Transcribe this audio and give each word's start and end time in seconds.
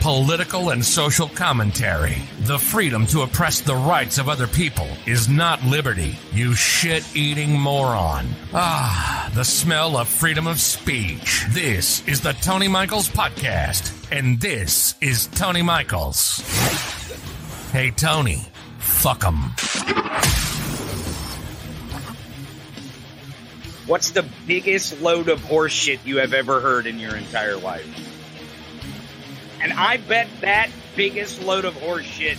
political 0.00 0.70
and 0.70 0.84
social 0.84 1.28
commentary. 1.28 2.16
The 2.40 2.58
freedom 2.58 3.06
to 3.08 3.22
oppress 3.22 3.60
the 3.60 3.76
rights 3.76 4.18
of 4.18 4.28
other 4.28 4.46
people 4.46 4.88
is 5.06 5.28
not 5.28 5.62
liberty, 5.62 6.18
you 6.32 6.54
shit 6.54 7.04
eating 7.14 7.58
moron. 7.58 8.26
Ah, 8.54 9.30
the 9.34 9.44
smell 9.44 9.96
of 9.96 10.08
freedom 10.08 10.46
of 10.46 10.58
speech. 10.60 11.44
This 11.50 12.06
is 12.08 12.20
the 12.22 12.32
Tony 12.32 12.68
Michaels 12.68 13.08
Podcast, 13.08 13.92
and 14.10 14.40
this 14.40 14.94
is 15.00 15.26
Tony 15.28 15.62
Michaels. 15.62 16.40
Hey, 17.72 17.90
Tony, 17.90 18.46
Fuck 18.78 19.22
fuck 19.22 19.26
'em. 19.26 19.54
What's 23.86 24.10
the 24.12 24.24
biggest 24.46 25.00
load 25.00 25.28
of 25.28 25.40
horseshit 25.40 25.98
you 26.04 26.18
have 26.18 26.32
ever 26.32 26.60
heard 26.60 26.86
in 26.86 26.98
your 26.98 27.16
entire 27.16 27.56
life? 27.56 28.19
And 29.60 29.72
I 29.72 29.98
bet 29.98 30.28
that 30.40 30.70
biggest 30.96 31.42
load 31.42 31.64
of 31.64 31.74
horseshit 31.74 32.38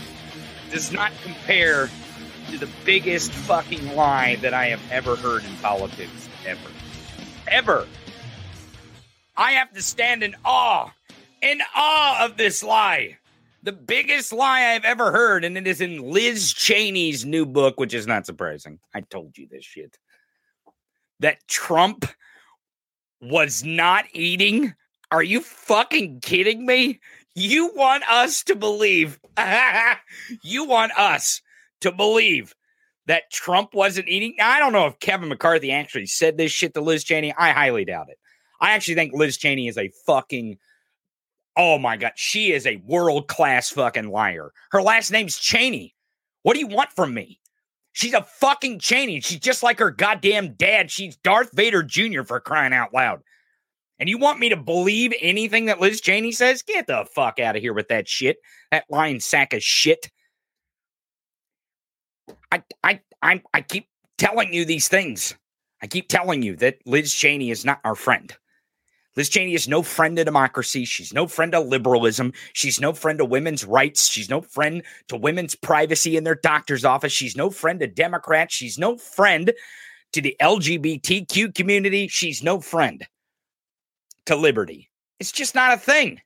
does 0.72 0.92
not 0.92 1.12
compare 1.24 1.90
to 2.50 2.58
the 2.58 2.70
biggest 2.86 3.32
fucking 3.32 3.96
lie 3.96 4.36
that 4.38 4.54
I 4.54 4.68
have 4.68 4.82
ever 4.92 5.16
heard 5.16 5.44
in 5.44 5.56
politics. 5.58 6.30
Ever. 6.46 6.70
Ever. 7.48 7.88
I 9.38 9.52
have 9.54 9.72
to 9.74 9.82
stand 9.82 10.24
in 10.24 10.36
awe, 10.44 10.92
in 11.42 11.62
awe 11.76 12.26
of 12.26 12.38
this 12.38 12.64
lie. 12.64 13.18
The 13.64 13.72
biggest 13.72 14.34
lie 14.34 14.74
I've 14.74 14.86
ever 14.86 15.12
heard, 15.12 15.46
and 15.46 15.58
it 15.58 15.68
is 15.68 15.82
in 15.82 16.00
Liz 16.00 16.52
Cheney's 16.54 17.26
new 17.26 17.46
book, 17.46 17.80
which 17.80 17.94
is 17.94 18.08
not 18.08 18.26
surprising. 18.26 18.80
I 18.94 19.02
told 19.02 19.38
you 19.38 19.48
this 19.50 19.64
shit 19.64 19.98
that 21.20 21.48
Trump 21.48 22.06
was 23.22 23.64
not 23.64 24.06
eating? 24.14 24.74
Are 25.12 25.24
you 25.24 25.42
fucking 25.42 26.22
kidding 26.22 26.66
me? 26.66 27.00
You 27.36 27.72
want 27.76 28.04
us 28.10 28.44
to 28.44 28.56
believe, 28.56 29.20
you 30.44 30.66
want 30.66 30.92
us 30.98 31.42
to 31.82 31.92
believe 31.92 32.54
that 33.08 33.32
Trump 33.32 33.74
wasn't 33.74 34.10
eating? 34.10 34.36
I 34.42 34.60
don't 34.60 34.74
know 34.74 34.88
if 34.88 35.00
Kevin 35.00 35.30
McCarthy 35.30 35.72
actually 35.72 36.08
said 36.08 36.38
this 36.38 36.52
shit 36.52 36.74
to 36.74 36.82
Liz 36.82 37.04
Cheney. 37.04 37.34
I 37.38 37.52
highly 37.52 37.86
doubt 37.86 38.10
it. 38.10 38.18
I 38.60 38.72
actually 38.72 38.96
think 38.96 39.14
Liz 39.14 39.38
Cheney 39.38 39.68
is 39.68 39.78
a 39.78 39.92
fucking 40.06 40.58
Oh 41.58 41.78
my 41.78 41.98
god, 41.98 42.14
she 42.16 42.54
is 42.54 42.66
a 42.66 42.82
world 42.86 43.28
class 43.28 43.70
fucking 43.70 44.10
liar. 44.10 44.52
Her 44.72 44.82
last 44.82 45.12
name's 45.12 45.38
Cheney. 45.38 45.96
What 46.44 46.54
do 46.54 46.60
you 46.60 46.68
want 46.68 46.92
from 46.92 47.14
me? 47.14 47.40
She's 47.92 48.14
a 48.14 48.24
fucking 48.24 48.80
Cheney. 48.80 49.20
She's 49.20 49.40
just 49.40 49.62
like 49.62 49.80
her 49.80 49.92
goddamn 49.92 50.54
dad. 50.54 50.90
She's 50.90 51.18
Darth 51.18 51.52
Vader 51.54 51.84
Jr. 51.84 52.24
for 52.24 52.40
crying 52.40 52.72
out 52.72 52.94
loud. 52.94 53.22
And 54.02 54.10
you 54.10 54.18
want 54.18 54.40
me 54.40 54.50
to 54.50 54.58
believe 54.58 55.14
anything 55.22 55.66
that 55.66 55.80
Liz 55.80 56.02
Cheney 56.02 56.32
says? 56.32 56.64
Get 56.64 56.88
the 56.88 57.06
fuck 57.14 57.40
out 57.40 57.56
of 57.56 57.62
here 57.62 57.72
with 57.72 57.88
that 57.90 58.10
shit. 58.10 58.38
That 58.72 58.86
lying 58.90 59.20
sack 59.20 59.54
of 59.54 59.62
shit. 59.62 60.10
I 62.52 62.64
I 62.84 63.00
I 63.22 63.44
I 63.54 63.62
keep 63.62 63.88
telling 64.18 64.56
you 64.56 64.66
these 64.66 64.88
things. 64.88 65.36
I 65.84 65.88
keep 65.88 66.10
telling 66.10 66.42
you 66.42 66.56
that 66.56 66.80
Liz 66.88 67.14
Cheney 67.14 67.52
is 67.52 67.64
not 67.64 67.80
our 67.84 67.94
friend. 67.94 68.36
Liz 69.16 69.30
Cheney 69.30 69.54
is 69.54 69.68
no 69.68 69.84
friend 69.84 70.18
to 70.18 70.26
democracy. 70.26 70.84
She's 70.84 71.14
no 71.14 71.28
friend 71.28 71.52
to 71.52 71.60
liberalism. 71.60 72.34
She's 72.54 72.82
no 72.82 72.94
friend 72.94 73.20
to 73.20 73.26
women's 73.26 73.66
rights. 73.66 74.10
She's 74.10 74.32
no 74.32 74.42
friend 74.42 74.82
to 75.10 75.16
women's 75.16 75.54
privacy 75.54 76.18
in 76.18 76.24
their 76.24 76.40
doctor's 76.42 76.86
office. 76.86 77.14
She's 77.14 77.38
no 77.38 77.52
friend 77.52 77.80
to 77.82 77.88
Democrats. 77.88 78.56
She's 78.56 78.80
no 78.80 78.98
friend 78.98 79.54
to 80.14 80.22
the 80.22 80.36
LGBTQ 80.42 81.54
community. 81.54 82.08
She's 82.08 82.42
no 82.42 82.60
friend 82.60 83.06
to 84.26 84.36
liberty. 84.36 84.90
It's 85.20 85.32
just 85.32 85.56
not 85.56 85.74
a 85.74 85.78
thing. 85.78 86.22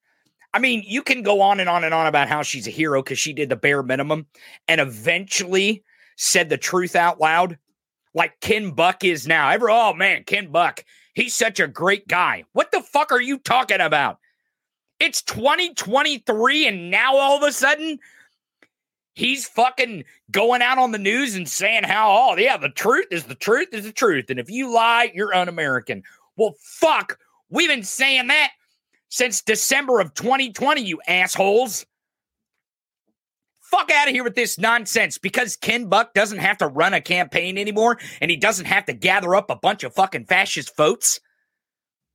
I 0.54 0.60
mean, 0.60 0.84
you 0.86 1.02
can 1.02 1.22
go 1.22 1.42
on 1.42 1.60
and 1.60 1.70
on 1.70 1.84
and 1.84 1.94
on 1.94 2.08
about 2.08 2.30
how 2.30 2.42
she's 2.42 2.68
a 2.68 2.72
hero 2.72 3.04
because 3.04 3.20
she 3.20 3.34
did 3.34 3.50
the 3.50 3.56
bare 3.56 3.84
minimum 3.84 4.26
and 4.68 4.80
eventually 4.80 5.84
said 6.16 6.50
the 6.50 6.58
truth 6.58 6.96
out 6.96 7.20
loud, 7.20 7.58
like 8.14 8.40
Ken 8.40 8.72
Buck 8.72 9.04
is 9.04 9.28
now. 9.28 9.50
Ever, 9.50 9.70
oh 9.70 9.94
man, 9.94 10.24
Ken 10.24 10.50
Buck 10.50 10.84
He's 11.16 11.34
such 11.34 11.62
a 11.62 11.68
great 11.68 12.08
guy. 12.08 12.44
What 12.52 12.72
the 12.72 12.82
fuck 12.82 13.12
are 13.12 13.22
you 13.22 13.40
talking 13.40 13.80
about? 13.80 14.20
It's 15.00 15.22
2023 15.24 16.68
and 16.68 16.92
now 16.92 17.16
all 17.16 17.38
of 17.38 17.44
a 17.44 17.54
sudden 17.54 18.00
he's 19.14 19.48
fucking 19.48 20.04
going 20.30 20.62
out 20.62 20.78
on 20.78 20.92
the 20.92 20.98
news 20.98 21.36
and 21.36 21.48
saying 21.48 21.86
how, 21.86 22.12
oh, 22.12 22.38
yeah, 22.38 22.58
the 22.58 22.70
truth 22.70 23.08
is 23.12 23.24
the 23.24 23.36
truth 23.36 23.70
is 23.72 23.86
the 23.86 23.94
truth. 23.94 24.30
And 24.30 24.40
if 24.40 24.50
you 24.50 24.72
lie, 24.72 25.12
you're 25.16 25.34
un 25.34 25.48
American. 25.48 26.04
Well, 26.36 26.56
fuck. 26.60 27.18
We've 27.56 27.70
been 27.70 27.84
saying 27.84 28.28
that 28.28 28.52
since 29.08 29.42
December 29.42 30.02
of 30.02 30.14
2020, 30.14 30.82
you 30.82 31.00
assholes 31.08 31.86
fuck 33.62 33.90
out 33.90 34.10
of 34.10 34.14
here 34.14 34.26
with 34.26 34.36
this 34.36 34.60
nonsense 34.60 35.18
because 35.18 35.56
Ken 35.56 35.88
Buck 35.88 36.14
doesn't 36.14 36.40
have 36.40 36.58
to 36.58 36.68
run 36.68 36.94
a 36.94 37.00
campaign 37.00 37.58
anymore 37.58 37.98
and 38.20 38.30
he 38.30 38.36
doesn't 38.36 38.66
have 38.66 38.84
to 38.88 38.94
gather 38.94 39.34
up 39.36 39.50
a 39.50 39.56
bunch 39.56 39.86
of 39.86 39.96
fucking 39.96 40.26
fascist 40.26 40.76
votes. 40.76 41.22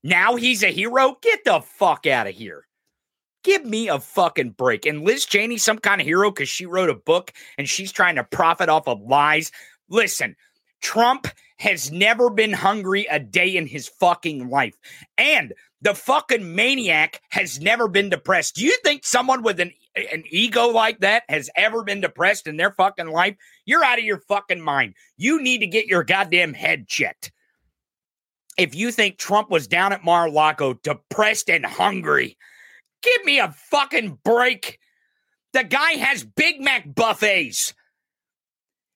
Now 0.05 0.37
he's 0.37 0.63
a 0.63 0.69
hero? 0.69 1.17
Get 1.23 1.41
the 1.47 1.63
fuck 1.63 2.07
out 2.07 2.27
of 2.27 2.35
here. 2.35 2.67
Give 3.43 3.65
me 3.65 3.89
a 3.89 3.99
fucking 3.99 4.51
break. 4.51 4.85
And 4.85 5.05
Liz 5.05 5.25
Cheney, 5.25 5.57
some 5.57 5.79
kind 5.79 6.03
of 6.03 6.07
hero 6.07 6.31
because 6.31 6.51
she 6.51 6.67
wrote 6.67 6.91
a 6.91 6.95
book 6.95 7.33
and 7.57 7.67
she's 7.67 7.93
trying 7.93 8.17
to 8.17 8.25
profit 8.25 8.69
off 8.69 8.87
of 8.87 9.01
lies. 9.01 9.53
Listen, 9.89 10.37
Trump 10.83 11.29
has 11.61 11.93
never 11.93 12.31
been 12.31 12.53
hungry 12.53 13.07
a 13.11 13.19
day 13.19 13.57
in 13.57 13.67
his 13.67 13.89
fucking 13.89 14.49
life. 14.49 14.75
And 15.17 15.53
the 15.81 15.95
fucking 15.95 16.55
maniac 16.55 17.21
has 17.31 17.61
never 17.61 17.87
been 17.89 18.11
depressed. 18.11 18.57
Do 18.57 18.65
you 18.65 18.77
think 18.83 19.05
someone 19.05 19.43
with 19.43 19.61
an 19.61 19.73
an 20.13 20.25
ego 20.31 20.69
like 20.69 21.01
that 21.01 21.25
has 21.29 21.51
ever 21.57 21.83
been 21.83 22.01
depressed 22.01 22.47
in 22.47 22.57
their 22.57 22.71
fucking 22.71 23.09
life, 23.09 23.37
you're 23.65 23.85
out 23.85 23.99
of 23.99 24.05
your 24.05 24.21
fucking 24.21 24.61
mind. 24.61 24.95
You 25.17 25.43
need 25.43 25.59
to 25.59 25.67
get 25.67 25.87
your 25.87 26.05
goddamn 26.05 26.55
head 26.55 26.87
checked. 26.87 27.33
If 28.57 28.75
you 28.75 28.93
think 28.93 29.19
Trump 29.19 29.51
was 29.51 29.67
down 29.67 29.93
at 29.93 30.05
Mar 30.05 30.27
a 30.27 30.31
Lago, 30.31 30.75
depressed 30.75 31.51
and 31.51 31.65
hungry, 31.65 32.37
give 33.03 33.25
me 33.25 33.39
a 33.39 33.55
fucking 33.71 34.19
break. 34.25 34.79
The 35.53 35.65
guy 35.65 35.93
has 35.93 36.25
Big 36.25 36.61
Mac 36.61 36.95
buffets. 36.95 37.75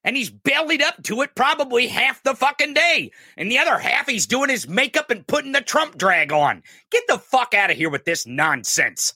And 0.04 0.16
he's 0.16 0.30
bellied 0.30 0.82
up 0.82 1.02
to 1.04 1.22
it 1.22 1.34
probably 1.34 1.88
half 1.88 2.22
the 2.22 2.34
fucking 2.34 2.74
day. 2.74 3.10
And 3.38 3.50
the 3.50 3.58
other 3.58 3.78
half, 3.78 4.06
he's 4.06 4.26
doing 4.26 4.50
his 4.50 4.68
makeup 4.68 5.10
and 5.10 5.26
putting 5.26 5.52
the 5.52 5.62
Trump 5.62 5.96
drag 5.96 6.30
on. 6.30 6.62
Get 6.90 7.04
the 7.08 7.18
fuck 7.18 7.54
out 7.54 7.70
of 7.70 7.76
here 7.76 7.88
with 7.88 8.04
this 8.04 8.26
nonsense. 8.26 9.14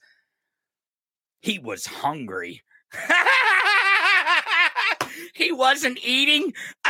He 1.40 1.58
was 1.58 1.84
hungry. 1.84 2.62
he 5.34 5.52
wasn't 5.52 5.98
eating. 6.02 6.54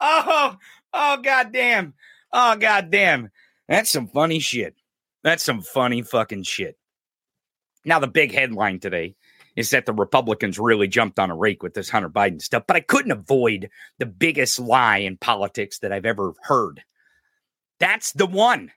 oh, 0.00 0.56
oh, 0.92 1.16
goddamn. 1.22 1.94
Oh, 2.32 2.56
goddamn. 2.56 3.30
That's 3.68 3.90
some 3.90 4.08
funny 4.08 4.38
shit. 4.38 4.74
That's 5.22 5.44
some 5.44 5.62
funny 5.62 6.02
fucking 6.02 6.42
shit. 6.42 6.76
Now, 7.84 7.98
the 7.98 8.06
big 8.06 8.32
headline 8.32 8.80
today 8.80 9.16
is 9.60 9.70
that 9.70 9.86
the 9.86 9.92
Republicans 9.92 10.58
really 10.58 10.88
jumped 10.88 11.18
on 11.18 11.30
a 11.30 11.36
rake 11.36 11.62
with 11.62 11.74
this 11.74 11.90
Hunter 11.90 12.10
Biden 12.10 12.42
stuff, 12.42 12.64
but 12.66 12.76
I 12.76 12.80
couldn't 12.80 13.12
avoid 13.12 13.70
the 13.98 14.06
biggest 14.06 14.58
lie 14.58 14.98
in 14.98 15.16
politics 15.16 15.78
that 15.78 15.92
I've 15.92 16.06
ever 16.06 16.34
heard. 16.42 16.82
That's 17.78 18.12
the 18.12 18.26
one. 18.26 18.72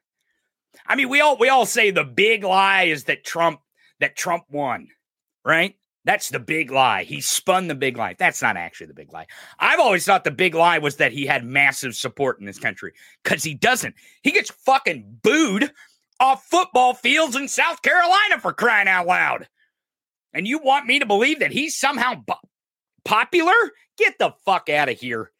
I 0.85 0.95
mean, 0.95 1.09
we 1.09 1.21
all 1.21 1.38
we 1.38 1.50
all 1.50 1.65
say 1.65 1.91
the 1.91 2.03
big 2.03 2.44
lie 2.44 2.83
is 2.83 3.06
that 3.06 3.24
Trump 3.24 3.62
that 4.00 4.15
Trump 4.15 4.44
won, 4.50 4.89
right? 5.45 5.75
That's 6.06 6.30
the 6.30 6.39
big 6.39 6.69
lie. 6.69 7.03
He 7.03 7.21
spun 7.21 7.68
the 7.68 7.75
big 7.75 7.97
lie. 7.97 8.15
That's 8.19 8.41
not 8.41 8.57
actually 8.57 8.88
the 8.88 8.94
big 8.94 9.13
lie. 9.13 9.27
I've 9.57 9.79
always 9.79 10.03
thought 10.03 10.25
the 10.25 10.31
big 10.31 10.53
lie 10.53 10.79
was 10.79 10.97
that 10.97 11.13
he 11.13 11.25
had 11.25 11.45
massive 11.45 11.95
support 11.95 12.39
in 12.39 12.45
this 12.45 12.59
country 12.59 12.94
because 13.24 13.44
he 13.44 13.53
doesn't. 13.53 13.95
He 14.21 14.31
gets 14.31 14.51
fucking 14.51 15.19
booed 15.21 15.71
off 16.19 16.44
football 16.45 16.94
fields 16.94 17.36
in 17.36 17.47
South 17.47 17.81
Carolina 17.81 18.39
for 18.41 18.51
crying 18.51 18.89
out 18.89 19.07
loud. 19.07 19.47
And 20.33 20.47
you 20.47 20.59
want 20.59 20.88
me 20.88 21.00
to 21.00 21.06
believe 21.06 21.39
that 21.39 21.51
he's 21.51 21.77
somehow 21.77 22.15
bu- 22.15 22.33
popular? 23.06 23.53
Get 23.97 24.18
the 24.18 24.33
fuck 24.45 24.69
out 24.69 24.89
of 24.89 25.00
here. 25.00 25.31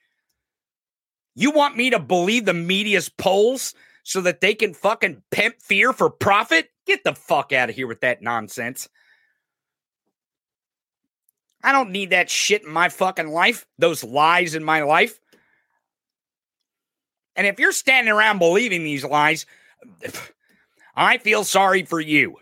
You 1.36 1.52
want 1.52 1.76
me 1.76 1.90
to 1.90 2.00
believe 2.00 2.46
the 2.46 2.54
media's 2.54 3.10
polls 3.10 3.74
so 4.04 4.22
that 4.22 4.42
they 4.42 4.54
can 4.54 4.74
fucking 4.74 5.24
pimp 5.32 5.62
fear 5.62 5.94
for 5.94 6.10
profit? 6.10 6.70
Get 6.86 7.04
the 7.04 7.16
fuck 7.16 7.52
out 7.54 7.70
of 7.70 7.76
here 7.76 7.88
with 7.88 8.02
that 8.02 8.22
nonsense. 8.22 8.88
I 11.64 11.72
don't 11.72 11.92
need 11.92 12.10
that 12.10 12.30
shit 12.30 12.64
in 12.64 12.72
my 12.72 12.90
fucking 12.90 13.30
life, 13.30 13.66
those 13.80 14.04
lies 14.04 14.54
in 14.54 14.64
my 14.64 14.84
life. 14.84 15.20
And 17.36 17.48
if 17.48 17.58
you're 17.58 17.72
standing 17.72 18.14
around 18.14 18.38
believing 18.38 18.84
these 18.84 19.06
lies, 19.06 19.46
I 20.96 21.18
feel 21.18 21.44
sorry 21.44 21.84
for 21.84 22.00
you. 22.00 22.36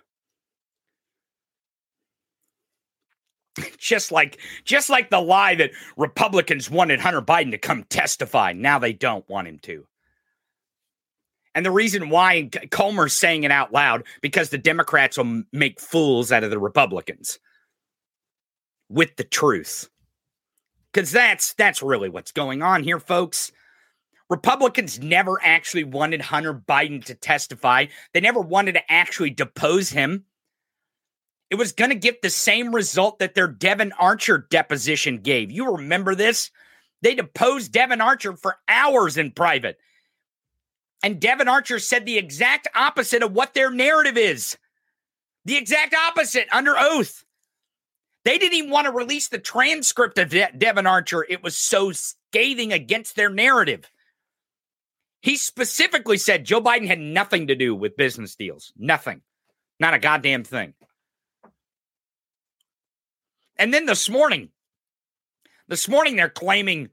Just 3.78 4.12
like 4.12 4.40
just 4.64 4.90
like 4.90 5.10
the 5.10 5.20
lie 5.20 5.56
that 5.56 5.72
Republicans 5.98 6.70
wanted 6.70 7.00
Hunter 7.00 7.22
Biden 7.22 7.52
to 7.52 7.58
come 7.58 7.84
testify. 7.84 8.54
Now 8.54 8.80
they 8.80 8.94
don't 8.94 9.28
want 9.28 9.48
him 9.48 9.60
to. 9.64 9.86
And 11.54 11.66
the 11.66 11.72
reason 11.72 12.10
why 12.10 12.50
Comer's 12.70 13.14
saying 13.14 13.44
it 13.44 13.52
out 13.52 13.74
loud 13.74 14.04
because 14.22 14.50
the 14.50 14.58
Democrats 14.58 15.18
will 15.18 15.44
make 15.52 15.82
fools 15.82 16.32
out 16.32 16.46
of 16.46 16.50
the 16.50 16.60
Republicans 16.60 17.40
with 18.90 19.18
the 19.18 19.26
truth. 19.26 19.90
Cuz 20.94 21.12
that's 21.12 21.54
that's 21.56 21.82
really 21.82 22.10
what's 22.10 22.32
going 22.32 22.62
on 22.62 22.84
here 22.84 23.00
folks. 23.00 23.52
Republicans 24.30 24.98
never 25.02 25.44
actually 25.44 25.84
wanted 25.84 26.22
Hunter 26.22 26.54
Biden 26.54 27.04
to 27.04 27.16
testify. 27.16 27.88
They 28.14 28.22
never 28.22 28.40
wanted 28.40 28.74
to 28.74 28.92
actually 28.92 29.32
depose 29.32 29.90
him. 29.90 30.24
It 31.52 31.58
was 31.58 31.74
going 31.74 31.90
to 31.90 31.98
get 31.98 32.22
the 32.22 32.30
same 32.30 32.74
result 32.74 33.20
that 33.20 33.36
their 33.36 33.48
Devon 33.48 33.92
Archer 34.00 34.48
deposition 34.50 35.18
gave. 35.18 35.52
You 35.52 35.76
remember 35.76 36.16
this? 36.16 36.50
They 37.02 37.14
deposed 37.14 37.74
Devon 37.74 38.00
Archer 38.00 38.38
for 38.38 38.56
hours 38.70 39.18
in 39.18 39.32
private. 39.32 39.78
And 41.04 41.20
Devon 41.20 41.50
Archer 41.50 41.78
said 41.80 42.06
the 42.06 42.18
exact 42.18 42.70
opposite 42.74 43.22
of 43.22 43.34
what 43.34 43.54
their 43.54 43.70
narrative 43.70 44.18
is. 44.18 44.58
The 45.44 45.58
exact 45.58 45.94
opposite 45.94 46.48
under 46.54 46.76
oath. 46.78 47.26
They 48.24 48.38
didn't 48.38 48.58
even 48.58 48.70
want 48.70 48.86
to 48.86 48.94
release 48.94 49.28
the 49.28 49.40
transcript 49.40 50.18
of 50.20 50.30
De- 50.30 50.52
Devon 50.58 50.88
Archer. 50.88 51.26
It 51.28 51.44
was 51.44 51.58
so 51.58 51.92
scathing 51.92 52.72
against 52.72 53.18
their 53.18 53.30
narrative. 53.30 53.92
He 55.22 55.36
specifically 55.36 56.18
said 56.18 56.46
Joe 56.46 56.62
Biden 56.62 56.88
had 56.88 57.00
nothing 57.00 57.48
to 57.48 57.56
do 57.56 57.76
with 57.76 57.98
business 57.98 58.36
deals. 58.36 58.72
Nothing. 58.78 59.22
Not 59.82 59.96
a 59.96 60.00
goddamn 60.00 60.46
thing. 60.46 60.76
And 63.62 63.72
then 63.72 63.86
this 63.86 64.10
morning, 64.10 64.50
this 65.68 65.88
morning 65.88 66.16
they're 66.16 66.30
claiming 66.30 66.90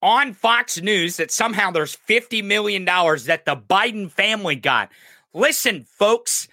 on 0.00 0.34
Fox 0.34 0.80
News 0.80 1.16
that 1.16 1.32
somehow 1.32 1.72
there's 1.72 1.96
$50 2.08 2.44
million 2.44 2.84
that 2.84 3.42
the 3.44 3.56
Biden 3.56 4.08
family 4.08 4.54
got. 4.54 4.92
Listen, 5.34 5.82
folks, 5.82 6.46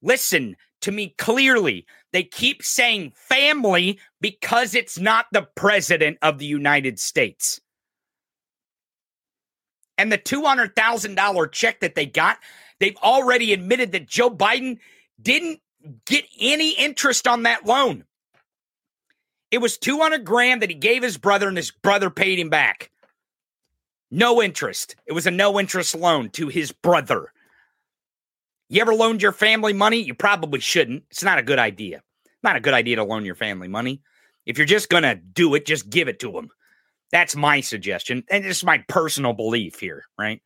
listen 0.00 0.54
to 0.82 0.92
me 0.92 1.12
clearly. 1.18 1.86
They 2.12 2.22
keep 2.22 2.62
saying 2.62 3.14
family 3.16 3.98
because 4.20 4.76
it's 4.76 4.96
not 4.96 5.26
the 5.32 5.48
president 5.56 6.18
of 6.22 6.38
the 6.38 6.46
United 6.46 7.00
States. 7.00 7.60
And 9.98 10.12
the 10.12 10.18
$200,000 10.18 11.50
check 11.50 11.80
that 11.80 11.96
they 11.96 12.06
got, 12.06 12.38
they've 12.78 12.96
already 12.98 13.52
admitted 13.52 13.90
that 13.90 14.06
Joe 14.06 14.30
Biden 14.30 14.78
didn't 15.20 15.58
get 16.06 16.26
any 16.38 16.74
interest 16.74 17.26
on 17.26 17.42
that 17.42 17.66
loan. 17.66 18.04
It 19.50 19.58
was 19.58 19.78
200 19.78 20.24
grand 20.24 20.62
that 20.62 20.70
he 20.70 20.76
gave 20.76 21.02
his 21.02 21.18
brother, 21.18 21.48
and 21.48 21.56
his 21.56 21.70
brother 21.70 22.10
paid 22.10 22.38
him 22.38 22.50
back. 22.50 22.90
No 24.10 24.42
interest. 24.42 24.96
It 25.06 25.12
was 25.12 25.26
a 25.26 25.30
no 25.30 25.58
interest 25.58 25.94
loan 25.94 26.30
to 26.30 26.48
his 26.48 26.72
brother. 26.72 27.32
You 28.68 28.80
ever 28.80 28.94
loaned 28.94 29.22
your 29.22 29.32
family 29.32 29.72
money? 29.72 29.98
You 29.98 30.14
probably 30.14 30.60
shouldn't. 30.60 31.04
It's 31.10 31.22
not 31.22 31.38
a 31.38 31.42
good 31.42 31.58
idea. 31.58 32.02
Not 32.42 32.56
a 32.56 32.60
good 32.60 32.74
idea 32.74 32.96
to 32.96 33.04
loan 33.04 33.24
your 33.24 33.34
family 33.34 33.68
money. 33.68 34.02
If 34.44 34.58
you're 34.58 34.66
just 34.66 34.88
going 34.88 35.02
to 35.02 35.14
do 35.14 35.54
it, 35.54 35.66
just 35.66 35.90
give 35.90 36.08
it 36.08 36.20
to 36.20 36.32
them. 36.32 36.50
That's 37.12 37.36
my 37.36 37.60
suggestion. 37.60 38.24
And 38.30 38.44
it's 38.44 38.64
my 38.64 38.78
personal 38.88 39.32
belief 39.32 39.78
here, 39.78 40.04
right? 40.18 40.40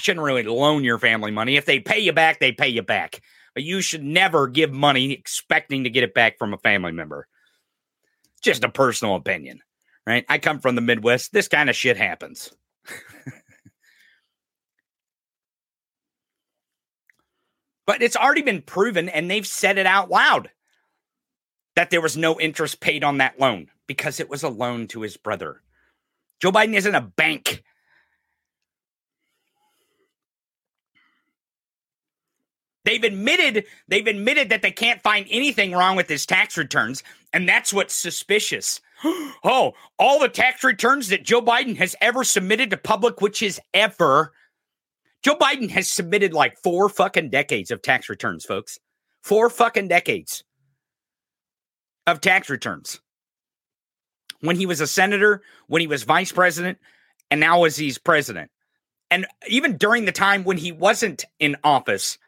Shouldn't 0.00 0.24
really 0.24 0.42
loan 0.42 0.84
your 0.84 0.98
family 0.98 1.30
money. 1.30 1.56
If 1.56 1.66
they 1.66 1.80
pay 1.80 1.98
you 1.98 2.12
back, 2.12 2.40
they 2.40 2.52
pay 2.52 2.68
you 2.68 2.82
back. 2.82 3.22
But 3.54 3.64
you 3.64 3.80
should 3.80 4.02
never 4.02 4.46
give 4.46 4.72
money 4.72 5.12
expecting 5.12 5.84
to 5.84 5.90
get 5.90 6.04
it 6.04 6.14
back 6.14 6.38
from 6.38 6.52
a 6.52 6.58
family 6.58 6.92
member. 6.92 7.26
Just 8.46 8.62
a 8.62 8.68
personal 8.68 9.16
opinion, 9.16 9.60
right? 10.06 10.24
I 10.28 10.38
come 10.38 10.60
from 10.60 10.76
the 10.76 10.80
Midwest. 10.80 11.32
This 11.32 11.48
kind 11.48 11.68
of 11.68 11.74
shit 11.74 11.96
happens. 11.96 12.52
but 17.88 18.02
it's 18.02 18.14
already 18.14 18.42
been 18.42 18.62
proven 18.62 19.08
and 19.08 19.28
they've 19.28 19.44
said 19.44 19.78
it 19.78 19.86
out 19.86 20.10
loud 20.10 20.52
that 21.74 21.90
there 21.90 22.00
was 22.00 22.16
no 22.16 22.38
interest 22.38 22.78
paid 22.78 23.02
on 23.02 23.18
that 23.18 23.40
loan 23.40 23.66
because 23.88 24.20
it 24.20 24.30
was 24.30 24.44
a 24.44 24.48
loan 24.48 24.86
to 24.86 25.00
his 25.00 25.16
brother. 25.16 25.60
Joe 26.40 26.52
Biden 26.52 26.76
isn't 26.76 26.94
a 26.94 27.00
bank. 27.00 27.64
They've 32.86 33.02
admitted 33.02 33.64
they've 33.88 34.06
admitted 34.06 34.48
that 34.50 34.62
they 34.62 34.70
can't 34.70 35.02
find 35.02 35.26
anything 35.28 35.72
wrong 35.72 35.96
with 35.96 36.08
his 36.08 36.24
tax 36.24 36.56
returns, 36.56 37.02
and 37.32 37.48
that's 37.48 37.74
what's 37.74 37.92
suspicious. 37.92 38.80
oh, 39.04 39.72
all 39.98 40.20
the 40.20 40.28
tax 40.28 40.62
returns 40.62 41.08
that 41.08 41.24
Joe 41.24 41.42
Biden 41.42 41.76
has 41.78 41.96
ever 42.00 42.22
submitted 42.22 42.70
to 42.70 42.76
public, 42.76 43.20
which 43.20 43.42
is 43.42 43.60
ever. 43.74 44.32
Joe 45.24 45.34
Biden 45.34 45.68
has 45.70 45.90
submitted 45.90 46.32
like 46.32 46.62
four 46.62 46.88
fucking 46.88 47.30
decades 47.30 47.72
of 47.72 47.82
tax 47.82 48.08
returns, 48.08 48.44
folks. 48.44 48.78
Four 49.20 49.50
fucking 49.50 49.88
decades 49.88 50.44
of 52.06 52.20
tax 52.20 52.48
returns 52.48 53.00
when 54.42 54.54
he 54.54 54.66
was 54.66 54.80
a 54.80 54.86
senator, 54.86 55.42
when 55.66 55.80
he 55.80 55.88
was 55.88 56.04
vice 56.04 56.30
president, 56.30 56.78
and 57.32 57.40
now 57.40 57.64
as 57.64 57.76
he's 57.76 57.98
president. 57.98 58.48
And 59.10 59.26
even 59.48 59.76
during 59.76 60.04
the 60.04 60.12
time 60.12 60.44
when 60.44 60.56
he 60.56 60.70
wasn't 60.70 61.24
in 61.40 61.56
office, 61.64 62.18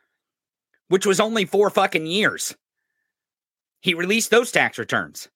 which 0.89 1.07
was 1.07 1.21
only 1.21 1.45
four 1.45 1.71
fucking 1.71 2.07
years, 2.07 2.57
he 3.81 3.95
released 3.95 4.31
those 4.31 4.51
tax 4.51 4.79
returns. 4.79 5.29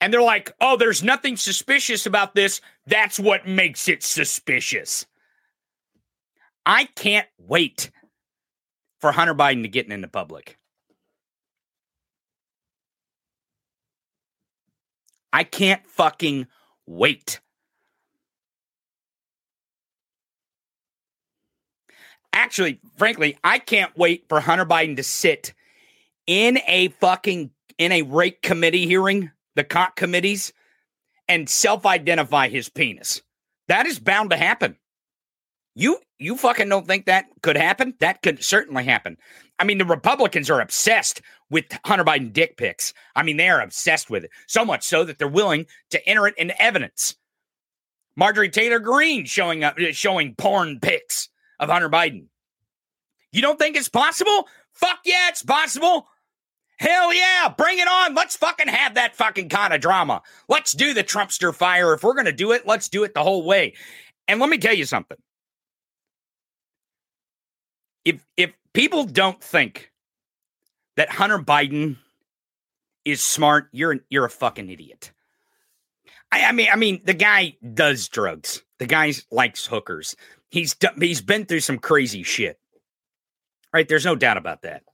And 0.00 0.12
they're 0.12 0.22
like, 0.22 0.54
oh, 0.60 0.76
there's 0.76 1.02
nothing 1.02 1.36
suspicious 1.36 2.04
about 2.06 2.34
this. 2.34 2.60
That's 2.86 3.18
what 3.18 3.48
makes 3.48 3.88
it 3.88 4.02
suspicious. 4.02 5.06
I 6.66 6.84
can't 6.84 7.28
wait 7.38 7.90
for 9.00 9.12
Hunter 9.12 9.34
Biden 9.34 9.62
to 9.62 9.68
get 9.68 9.90
into 9.90 10.08
public. 10.08 10.58
I 15.32 15.44
can't 15.44 15.84
fucking 15.86 16.46
wait. 16.86 17.40
Actually, 22.34 22.80
frankly, 22.98 23.38
I 23.44 23.60
can't 23.60 23.96
wait 23.96 24.24
for 24.28 24.40
Hunter 24.40 24.66
Biden 24.66 24.96
to 24.96 25.04
sit 25.04 25.54
in 26.26 26.58
a 26.66 26.88
fucking 27.00 27.50
in 27.78 27.92
a 27.92 28.02
rate 28.02 28.42
committee 28.42 28.86
hearing, 28.86 29.30
the 29.54 29.64
COT 29.64 29.94
committees, 29.96 30.52
and 31.28 31.48
self-identify 31.48 32.48
his 32.48 32.68
penis. 32.68 33.22
That 33.68 33.86
is 33.86 33.98
bound 33.98 34.30
to 34.30 34.36
happen. 34.36 34.76
You 35.76 35.98
you 36.18 36.36
fucking 36.36 36.68
don't 36.68 36.86
think 36.86 37.06
that 37.06 37.26
could 37.42 37.56
happen? 37.56 37.94
That 38.00 38.22
could 38.22 38.42
certainly 38.42 38.84
happen. 38.84 39.16
I 39.60 39.64
mean, 39.64 39.78
the 39.78 39.84
Republicans 39.84 40.50
are 40.50 40.60
obsessed 40.60 41.22
with 41.50 41.66
Hunter 41.84 42.04
Biden 42.04 42.32
dick 42.32 42.56
pics. 42.56 42.92
I 43.14 43.22
mean, 43.22 43.36
they 43.36 43.48
are 43.48 43.60
obsessed 43.60 44.10
with 44.10 44.24
it. 44.24 44.30
So 44.48 44.64
much 44.64 44.82
so 44.82 45.04
that 45.04 45.18
they're 45.18 45.28
willing 45.28 45.66
to 45.90 46.08
enter 46.08 46.26
it 46.26 46.34
into 46.36 46.60
evidence. 46.60 47.14
Marjorie 48.16 48.50
Taylor 48.50 48.80
Greene 48.80 49.24
showing 49.24 49.62
up 49.62 49.78
showing 49.78 50.34
porn 50.34 50.80
pics 50.80 51.28
of 51.58 51.68
Hunter 51.68 51.90
Biden. 51.90 52.26
You 53.32 53.42
don't 53.42 53.58
think 53.58 53.76
it's 53.76 53.88
possible? 53.88 54.48
Fuck 54.72 55.00
yeah, 55.04 55.28
it's 55.28 55.42
possible. 55.42 56.06
Hell 56.78 57.14
yeah, 57.14 57.52
bring 57.56 57.78
it 57.78 57.88
on. 57.88 58.14
Let's 58.14 58.36
fucking 58.36 58.68
have 58.68 58.94
that 58.94 59.14
fucking 59.14 59.48
kind 59.48 59.72
of 59.72 59.80
drama. 59.80 60.22
Let's 60.48 60.72
do 60.72 60.92
the 60.92 61.04
Trumpster 61.04 61.54
fire. 61.54 61.94
If 61.94 62.02
we're 62.02 62.14
going 62.14 62.24
to 62.26 62.32
do 62.32 62.52
it, 62.52 62.66
let's 62.66 62.88
do 62.88 63.04
it 63.04 63.14
the 63.14 63.22
whole 63.22 63.44
way. 63.44 63.74
And 64.26 64.40
let 64.40 64.50
me 64.50 64.58
tell 64.58 64.74
you 64.74 64.84
something. 64.84 65.18
If 68.04 68.26
if 68.36 68.52
people 68.72 69.04
don't 69.04 69.42
think 69.42 69.92
that 70.96 71.10
Hunter 71.10 71.38
Biden 71.38 71.96
is 73.04 73.22
smart, 73.22 73.68
you're 73.72 74.00
you're 74.10 74.24
a 74.24 74.30
fucking 74.30 74.68
idiot. 74.68 75.12
I, 76.32 76.44
I 76.46 76.52
mean, 76.52 76.68
I 76.72 76.76
mean, 76.76 77.00
the 77.04 77.14
guy 77.14 77.56
does 77.74 78.08
drugs. 78.08 78.62
The 78.78 78.86
guy 78.86 79.12
likes 79.30 79.66
hookers. 79.66 80.16
He's 80.54 80.76
done, 80.76 80.94
he's 81.00 81.20
been 81.20 81.46
through 81.46 81.60
some 81.60 81.80
crazy 81.80 82.22
shit. 82.22 82.60
Right? 83.72 83.88
There's 83.88 84.04
no 84.04 84.14
doubt 84.14 84.36
about 84.36 84.62
that. 84.62 84.84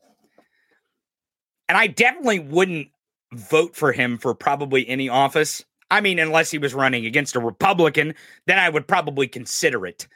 And 1.68 1.76
I 1.76 1.86
definitely 1.86 2.38
wouldn't 2.38 2.88
vote 3.34 3.76
for 3.76 3.92
him 3.92 4.16
for 4.16 4.34
probably 4.34 4.88
any 4.88 5.10
office. 5.10 5.62
I 5.90 6.00
mean, 6.00 6.18
unless 6.18 6.50
he 6.50 6.56
was 6.56 6.72
running 6.72 7.04
against 7.04 7.36
a 7.36 7.40
Republican, 7.40 8.14
then 8.46 8.58
I 8.58 8.70
would 8.70 8.88
probably 8.88 9.28
consider 9.28 9.86
it. 9.86 10.08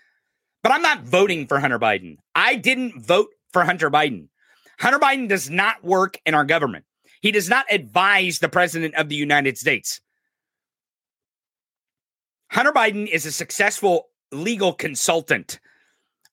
But 0.62 0.72
I'm 0.72 0.80
not 0.80 1.02
voting 1.02 1.46
for 1.46 1.60
Hunter 1.60 1.78
Biden. 1.78 2.16
I 2.34 2.54
didn't 2.54 3.04
vote 3.04 3.28
for 3.52 3.64
Hunter 3.64 3.90
Biden. 3.90 4.28
Hunter 4.78 4.98
Biden 4.98 5.28
does 5.28 5.50
not 5.50 5.84
work 5.84 6.18
in 6.24 6.32
our 6.32 6.46
government. 6.46 6.86
He 7.20 7.32
does 7.32 7.50
not 7.50 7.66
advise 7.70 8.38
the 8.38 8.48
president 8.48 8.94
of 8.94 9.10
the 9.10 9.16
United 9.16 9.58
States. 9.58 10.00
Hunter 12.50 12.72
Biden 12.72 13.06
is 13.06 13.26
a 13.26 13.32
successful 13.32 14.08
legal 14.34 14.72
consultant 14.72 15.60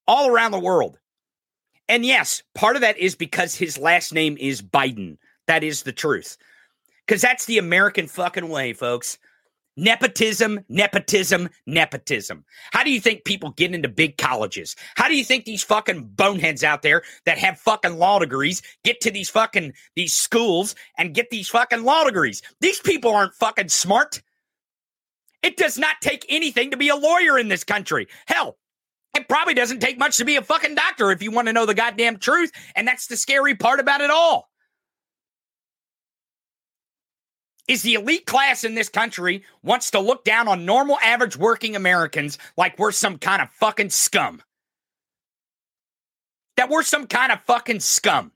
all 0.07 0.29
around 0.29 0.51
the 0.51 0.59
world. 0.59 0.97
And 1.87 2.05
yes, 2.05 2.41
part 2.55 2.75
of 2.75 2.81
that 2.81 2.97
is 2.97 3.15
because 3.15 3.55
his 3.55 3.77
last 3.77 4.13
name 4.13 4.37
is 4.39 4.61
Biden. 4.61 5.17
That 5.47 5.63
is 5.63 5.83
the 5.83 5.91
truth. 5.91 6.37
Because 7.05 7.21
that's 7.21 7.45
the 7.45 7.57
American 7.57 8.07
fucking 8.07 8.47
way, 8.47 8.73
folks. 8.73 9.17
Nepotism, 9.77 10.59
nepotism, 10.69 11.49
nepotism. 11.65 12.43
How 12.71 12.83
do 12.83 12.91
you 12.91 12.99
think 12.99 13.23
people 13.23 13.51
get 13.51 13.73
into 13.73 13.87
big 13.87 14.17
colleges? 14.17 14.75
How 14.95 15.07
do 15.07 15.15
you 15.15 15.23
think 15.23 15.45
these 15.45 15.63
fucking 15.63 16.11
boneheads 16.15 16.63
out 16.63 16.81
there 16.81 17.03
that 17.25 17.37
have 17.37 17.57
fucking 17.57 17.97
law 17.97 18.19
degrees 18.19 18.61
get 18.83 18.99
to 19.01 19.11
these 19.11 19.29
fucking 19.29 19.73
these 19.95 20.13
schools 20.13 20.75
and 20.97 21.13
get 21.13 21.29
these 21.29 21.47
fucking 21.47 21.83
law 21.83 22.03
degrees? 22.03 22.41
These 22.59 22.81
people 22.81 23.13
aren't 23.13 23.33
fucking 23.33 23.69
smart. 23.69 24.21
It 25.43 25.57
does 25.57 25.77
not 25.77 26.01
take 26.01 26.25
anything 26.29 26.71
to 26.71 26.77
be 26.77 26.89
a 26.89 26.95
lawyer 26.95 27.37
in 27.37 27.47
this 27.47 27.63
country. 27.63 28.07
Hell, 28.27 28.57
it 29.15 29.27
probably 29.27 29.53
doesn't 29.53 29.79
take 29.79 29.97
much 29.97 30.17
to 30.17 30.25
be 30.25 30.35
a 30.35 30.41
fucking 30.41 30.75
doctor 30.75 31.11
if 31.11 31.23
you 31.23 31.31
want 31.31 31.47
to 31.47 31.53
know 31.53 31.65
the 31.65 31.73
goddamn 31.73 32.17
truth. 32.17 32.51
And 32.75 32.87
that's 32.87 33.07
the 33.07 33.17
scary 33.17 33.55
part 33.55 33.79
about 33.79 34.01
it 34.01 34.11
all. 34.11 34.51
is 37.71 37.83
the 37.83 37.93
elite 37.93 38.25
class 38.25 38.65
in 38.65 38.75
this 38.75 38.89
country 38.89 39.43
wants 39.63 39.91
to 39.91 39.99
look 39.99 40.25
down 40.25 40.49
on 40.49 40.65
normal 40.65 40.97
average 41.01 41.37
working 41.37 41.77
Americans 41.77 42.37
like 42.57 42.77
we're 42.77 42.91
some 42.91 43.17
kind 43.17 43.41
of 43.41 43.49
fucking 43.51 43.89
scum. 43.89 44.41
That 46.57 46.69
we're 46.69 46.83
some 46.83 47.07
kind 47.07 47.31
of 47.31 47.39
fucking 47.43 47.79
scum. 47.79 48.33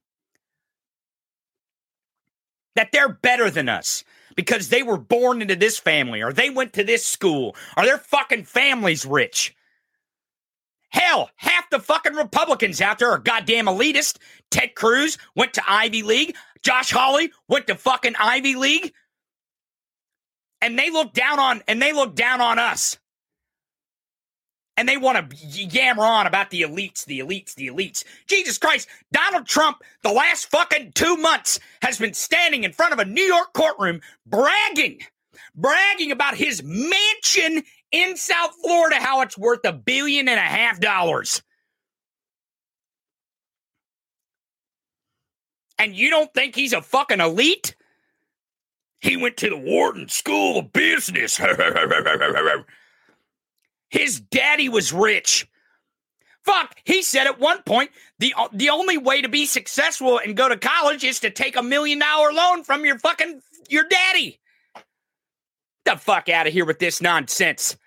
That 2.75 2.93
they're 2.93 3.09
better 3.09 3.49
than 3.49 3.67
us 3.67 4.05
because 4.35 4.69
they 4.69 4.83
were 4.83 4.97
born 4.97 5.41
into 5.41 5.55
this 5.55 5.77
family 5.77 6.21
or 6.21 6.33
they 6.33 6.49
went 6.49 6.73
to 6.73 6.83
this 6.83 7.05
school 7.05 7.55
or 7.77 7.85
their 7.85 7.97
fucking 7.97 8.43
family's 8.43 9.05
rich. 9.05 9.55
Hell, 10.89 11.29
half 11.35 11.69
the 11.69 11.79
fucking 11.79 12.15
Republicans 12.15 12.79
out 12.79 12.99
there 12.99 13.11
are 13.11 13.19
goddamn 13.19 13.65
elitist. 13.65 14.17
Ted 14.49 14.75
Cruz 14.75 15.17
went 15.35 15.53
to 15.53 15.63
Ivy 15.67 16.03
League. 16.03 16.35
Josh 16.63 16.91
Hawley 16.91 17.31
went 17.47 17.67
to 17.67 17.75
fucking 17.75 18.15
Ivy 18.17 18.55
League 18.55 18.93
and 20.61 20.79
they 20.79 20.89
look 20.89 21.13
down 21.13 21.39
on 21.39 21.61
and 21.67 21.81
they 21.81 21.93
look 21.93 22.15
down 22.15 22.41
on 22.41 22.59
us. 22.59 22.97
And 24.77 24.89
they 24.89 24.97
want 24.97 25.29
to 25.31 25.37
yammer 25.37 26.03
on 26.03 26.27
about 26.27 26.49
the 26.49 26.63
elites, 26.63 27.05
the 27.05 27.19
elites, 27.19 27.55
the 27.55 27.67
elites. 27.67 28.03
Jesus 28.27 28.57
Christ, 28.57 28.89
Donald 29.11 29.45
Trump, 29.45 29.77
the 30.01 30.11
last 30.11 30.47
fucking 30.51 30.91
two 30.93 31.15
months, 31.15 31.59
has 31.81 31.97
been 31.97 32.13
standing 32.13 32.65
in 32.65 32.73
front 32.73 32.91
of 32.91 32.99
a 32.99 33.05
New 33.05 33.23
York 33.23 33.53
courtroom 33.53 34.01
bragging, 34.25 34.99
bragging 35.55 36.11
about 36.11 36.35
his 36.35 36.61
mansion 36.61 37.63
in 37.91 38.17
South 38.17 38.53
Florida, 38.61 38.97
how 38.97 39.21
it's 39.21 39.37
worth 39.37 39.63
a 39.63 39.71
billion 39.71 40.27
and 40.27 40.39
a 40.39 40.43
half 40.43 40.81
dollars. 40.81 41.41
And 45.77 45.95
you 45.95 46.09
don't 46.09 46.33
think 46.33 46.55
he's 46.55 46.73
a 46.73 46.81
fucking 46.81 47.21
elite? 47.21 47.75
He 48.99 49.17
went 49.17 49.37
to 49.37 49.49
the 49.49 49.57
Wharton 49.57 50.09
School 50.09 50.59
of 50.59 50.73
Business. 50.73 51.39
His 53.95 54.19
daddy 54.19 54.67
was 54.67 54.91
rich. 54.91 55.47
Fuck, 56.43 56.75
he 56.83 57.01
said 57.01 57.27
at 57.27 57.39
one 57.39 57.63
point 57.63 57.91
the 58.19 58.33
uh, 58.37 58.49
the 58.51 58.69
only 58.69 58.97
way 58.97 59.21
to 59.21 59.29
be 59.29 59.45
successful 59.45 60.19
and 60.19 60.35
go 60.35 60.49
to 60.49 60.57
college 60.57 61.05
is 61.05 61.21
to 61.21 61.29
take 61.29 61.55
a 61.55 61.63
million 61.63 61.99
dollar 61.99 62.33
loan 62.33 62.65
from 62.65 62.83
your 62.83 62.99
fucking 62.99 63.41
your 63.69 63.85
daddy. 63.87 64.41
The 65.85 65.95
fuck 65.95 66.27
out 66.27 66.45
of 66.45 66.51
here 66.51 66.65
with 66.65 66.77
this 66.77 67.01
nonsense. 67.01 67.77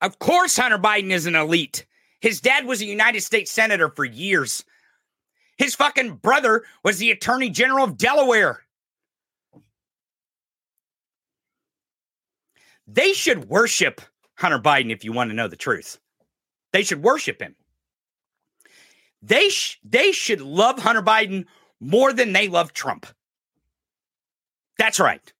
Of 0.00 0.18
course 0.18 0.56
Hunter 0.56 0.78
Biden 0.78 1.12
is 1.12 1.26
an 1.26 1.36
elite. 1.36 1.86
His 2.20 2.40
dad 2.40 2.66
was 2.66 2.80
a 2.80 2.86
United 2.86 3.20
States 3.20 3.52
senator 3.52 3.90
for 3.90 4.04
years. 4.04 4.64
His 5.56 5.76
fucking 5.76 6.16
brother 6.16 6.64
was 6.82 6.98
the 6.98 7.12
attorney 7.12 7.50
general 7.50 7.84
of 7.84 7.96
Delaware. 7.96 8.64
They 12.88 13.12
should 13.12 13.50
worship 13.50 14.00
Hunter 14.36 14.58
Biden 14.58 14.90
if 14.90 15.04
you 15.04 15.12
want 15.12 15.30
to 15.30 15.36
know 15.36 15.46
the 15.46 15.56
truth. 15.56 15.98
They 16.72 16.82
should 16.82 17.02
worship 17.02 17.40
him. 17.40 17.54
They 19.20 19.50
sh- 19.50 19.78
they 19.84 20.12
should 20.12 20.40
love 20.40 20.78
Hunter 20.78 21.02
Biden 21.02 21.44
more 21.80 22.12
than 22.12 22.32
they 22.32 22.48
love 22.48 22.72
Trump. 22.72 23.06
That's 24.78 24.98
right. 24.98 25.32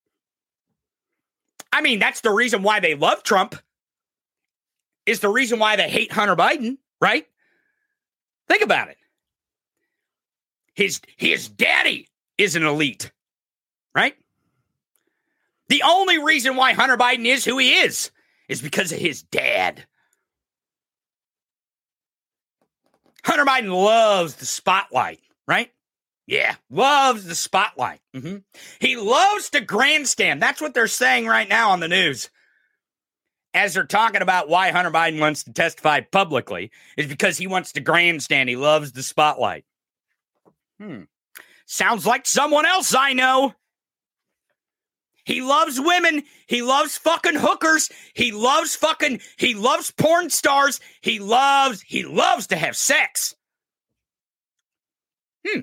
I 1.72 1.80
mean, 1.80 1.98
that's 1.98 2.20
the 2.20 2.30
reason 2.30 2.62
why 2.62 2.80
they 2.80 2.94
love 2.94 3.22
Trump. 3.22 3.54
Is 5.06 5.20
the 5.20 5.30
reason 5.30 5.58
why 5.58 5.76
they 5.76 5.88
hate 5.88 6.12
Hunter 6.12 6.36
Biden, 6.36 6.76
right? 7.00 7.26
Think 8.46 8.62
about 8.62 8.88
it. 8.88 8.98
His 10.74 11.00
his 11.16 11.48
daddy 11.48 12.08
is 12.36 12.56
an 12.56 12.64
elite, 12.64 13.10
right? 13.94 14.16
The 15.68 15.82
only 15.84 16.18
reason 16.18 16.56
why 16.56 16.72
Hunter 16.72 16.96
Biden 16.96 17.26
is 17.26 17.44
who 17.44 17.58
he 17.58 17.74
is 17.74 18.10
is 18.48 18.62
because 18.62 18.92
of 18.92 18.98
his 18.98 19.22
dad. 19.22 19.86
Hunter 23.24 23.44
Biden 23.44 23.70
loves 23.70 24.36
the 24.36 24.46
spotlight, 24.46 25.20
right? 25.46 25.70
Yeah, 26.26 26.54
loves 26.70 27.24
the 27.24 27.34
spotlight. 27.34 28.00
Mm-hmm. 28.14 28.36
He 28.80 28.96
loves 28.96 29.50
to 29.50 29.60
grandstand. 29.60 30.42
That's 30.42 30.60
what 30.60 30.74
they're 30.74 30.86
saying 30.86 31.26
right 31.26 31.48
now 31.48 31.70
on 31.70 31.80
the 31.80 31.88
news. 31.88 32.30
As 33.54 33.74
they're 33.74 33.84
talking 33.84 34.22
about 34.22 34.48
why 34.48 34.70
Hunter 34.70 34.90
Biden 34.90 35.20
wants 35.20 35.44
to 35.44 35.52
testify 35.52 36.00
publicly, 36.00 36.70
is 36.96 37.06
because 37.06 37.38
he 37.38 37.46
wants 37.46 37.72
to 37.72 37.80
grandstand. 37.80 38.48
He 38.48 38.56
loves 38.56 38.92
the 38.92 39.02
spotlight. 39.02 39.64
Hmm. 40.78 41.02
Sounds 41.64 42.06
like 42.06 42.26
someone 42.26 42.66
else 42.66 42.94
I 42.94 43.14
know. 43.14 43.54
He 45.28 45.42
loves 45.42 45.78
women. 45.78 46.22
He 46.46 46.62
loves 46.62 46.96
fucking 46.96 47.34
hookers. 47.34 47.90
He 48.14 48.32
loves 48.32 48.74
fucking, 48.74 49.20
he 49.36 49.52
loves 49.52 49.90
porn 49.90 50.30
stars. 50.30 50.80
He 51.02 51.18
loves, 51.18 51.82
he 51.82 52.02
loves 52.02 52.46
to 52.46 52.56
have 52.56 52.74
sex. 52.74 53.34
Hmm. 55.46 55.60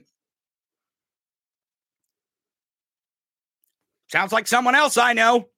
Sounds 4.05 4.31
like 4.31 4.45
someone 4.45 4.75
else 4.75 4.97
I 4.97 5.13
know. 5.13 5.49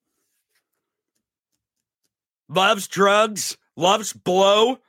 Loves 2.47 2.87
drugs, 2.87 3.57
loves 3.75 4.13
blow, 4.13 4.79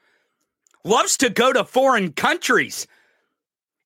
loves 0.85 1.17
to 1.17 1.29
go 1.29 1.53
to 1.53 1.65
foreign 1.65 2.13
countries 2.13 2.87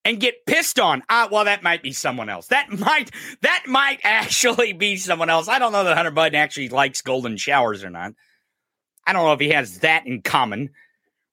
and 0.04 0.20
get 0.20 0.46
pissed 0.46 0.78
on. 0.78 1.02
Ah, 1.08 1.28
well, 1.30 1.44
that 1.44 1.62
might 1.62 1.82
be 1.82 1.92
someone 1.92 2.28
else. 2.28 2.48
That 2.48 2.70
might 2.78 3.10
that 3.42 3.64
might 3.66 4.00
actually 4.04 4.72
be 4.72 4.96
someone 4.96 5.30
else. 5.30 5.48
I 5.48 5.58
don't 5.58 5.72
know 5.72 5.84
that 5.84 5.96
Hunter 5.96 6.12
Biden 6.12 6.34
actually 6.34 6.68
likes 6.68 7.02
golden 7.02 7.36
showers 7.36 7.84
or 7.84 7.90
not. 7.90 8.12
I 9.06 9.12
don't 9.12 9.24
know 9.24 9.32
if 9.32 9.40
he 9.40 9.50
has 9.50 9.78
that 9.80 10.06
in 10.06 10.22
common 10.22 10.70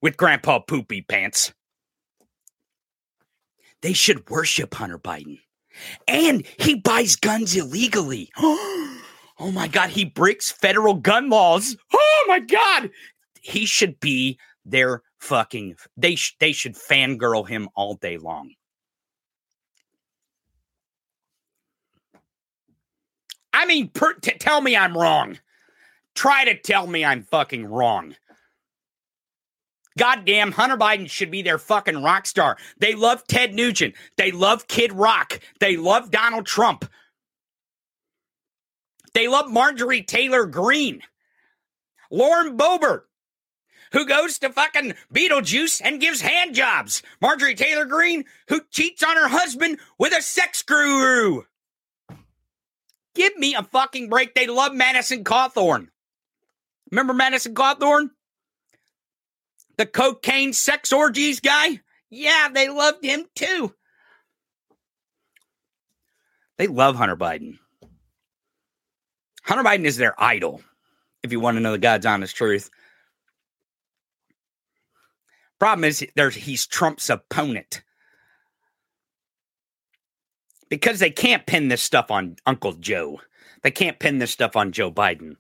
with 0.02 0.18
Grandpa 0.18 0.60
Poopy 0.60 1.02
Pants. 1.02 1.54
They 3.82 3.94
should 3.94 4.30
worship 4.30 4.74
Hunter 4.74 5.00
Biden. 5.00 5.40
And 6.08 6.46
he 6.58 6.76
buys 6.76 7.16
guns 7.16 7.56
illegally. 7.56 8.32
Oh 9.42 9.54
my 9.54 9.70
God, 9.70 9.90
he 9.90 10.04
breaks 10.04 10.52
federal 10.52 10.96
gun 10.96 11.30
laws. 11.30 11.78
Oh 11.94 12.26
my 12.28 12.40
God. 12.40 12.92
He 13.42 13.66
should 13.66 14.00
be 14.02 14.38
their 14.66 15.02
fucking, 15.20 15.78
they, 15.96 16.16
sh- 16.16 16.36
they 16.40 16.52
should 16.52 16.76
fangirl 16.76 17.48
him 17.48 17.70
all 17.74 17.96
day 17.96 18.18
long. 18.18 18.52
I 23.54 23.59
mean, 23.70 23.88
per, 23.90 24.14
t- 24.16 24.34
tell 24.40 24.62
me 24.62 24.76
I'm 24.76 24.98
wrong. 24.98 25.38
Try 26.16 26.44
to 26.46 26.60
tell 26.60 26.88
me 26.88 27.06
I'm 27.06 27.24
fucking 27.24 27.68
wrong. 27.68 28.16
Goddamn, 29.98 30.54
Hunter 30.54 30.78
Biden 30.78 31.10
should 31.10 31.30
be 31.30 31.42
their 31.42 31.58
fucking 31.58 32.02
rock 32.02 32.26
star. 32.26 32.58
They 32.80 32.96
love 32.96 33.26
Ted 33.28 33.54
Nugent. 33.54 33.96
They 34.18 34.32
love 34.32 34.68
Kid 34.68 34.92
Rock. 34.94 35.40
They 35.60 35.78
love 35.78 36.10
Donald 36.10 36.46
Trump. 36.46 36.90
They 39.14 39.28
love 39.28 39.50
Marjorie 39.52 40.04
Taylor 40.04 40.46
Greene. 40.46 41.02
Lauren 42.12 42.58
Boebert, 42.58 43.02
who 43.92 44.06
goes 44.06 44.40
to 44.40 44.50
fucking 44.50 44.94
Beetlejuice 45.14 45.82
and 45.84 46.02
gives 46.02 46.22
hand 46.22 46.56
jobs. 46.56 47.04
Marjorie 47.22 47.56
Taylor 47.56 47.86
Greene, 47.86 48.26
who 48.48 48.62
cheats 48.72 49.04
on 49.04 49.16
her 49.16 49.28
husband 49.28 49.80
with 50.00 50.14
a 50.18 50.22
sex 50.22 50.64
guru. 50.64 51.44
Give 53.20 53.36
me 53.38 53.54
a 53.54 53.64
fucking 53.64 54.08
break. 54.08 54.34
They 54.34 54.48
love 54.48 54.74
Madison 54.74 55.26
Cawthorn. 55.26 55.90
Remember 56.90 57.14
Madison 57.14 57.54
Cawthorn? 57.54 58.12
The 59.76 59.86
cocaine 59.86 60.54
sex 60.54 60.94
orgies 60.94 61.42
guy? 61.42 61.82
Yeah, 62.10 62.48
they 62.48 62.70
loved 62.70 63.04
him 63.04 63.26
too. 63.36 63.76
They 66.58 66.68
love 66.68 66.96
Hunter 66.96 67.18
Biden. 67.18 67.60
Hunter 69.44 69.66
Biden 69.66 69.84
is 69.84 69.98
their 69.98 70.16
idol, 70.18 70.62
if 71.22 71.34
you 71.34 71.42
want 71.42 71.58
to 71.58 71.62
know 71.62 71.74
the 71.74 71.78
God's 71.78 72.06
honest 72.06 72.38
truth. 72.38 72.70
Problem 75.60 75.84
is, 75.84 76.08
there's 76.16 76.36
he's 76.36 76.66
Trump's 76.66 77.10
opponent 77.10 77.82
because 80.70 81.00
they 81.00 81.12
can't 81.12 81.46
pin 81.46 81.68
this 81.68 81.82
stuff 81.82 82.12
on 82.12 82.38
Uncle 82.46 82.74
Joe. 82.74 83.22
They 83.64 83.72
can't 83.72 84.00
pin 84.00 84.20
this 84.20 84.32
stuff 84.32 84.56
on 84.56 84.72
Joe 84.72 84.92
Biden. 84.92 85.36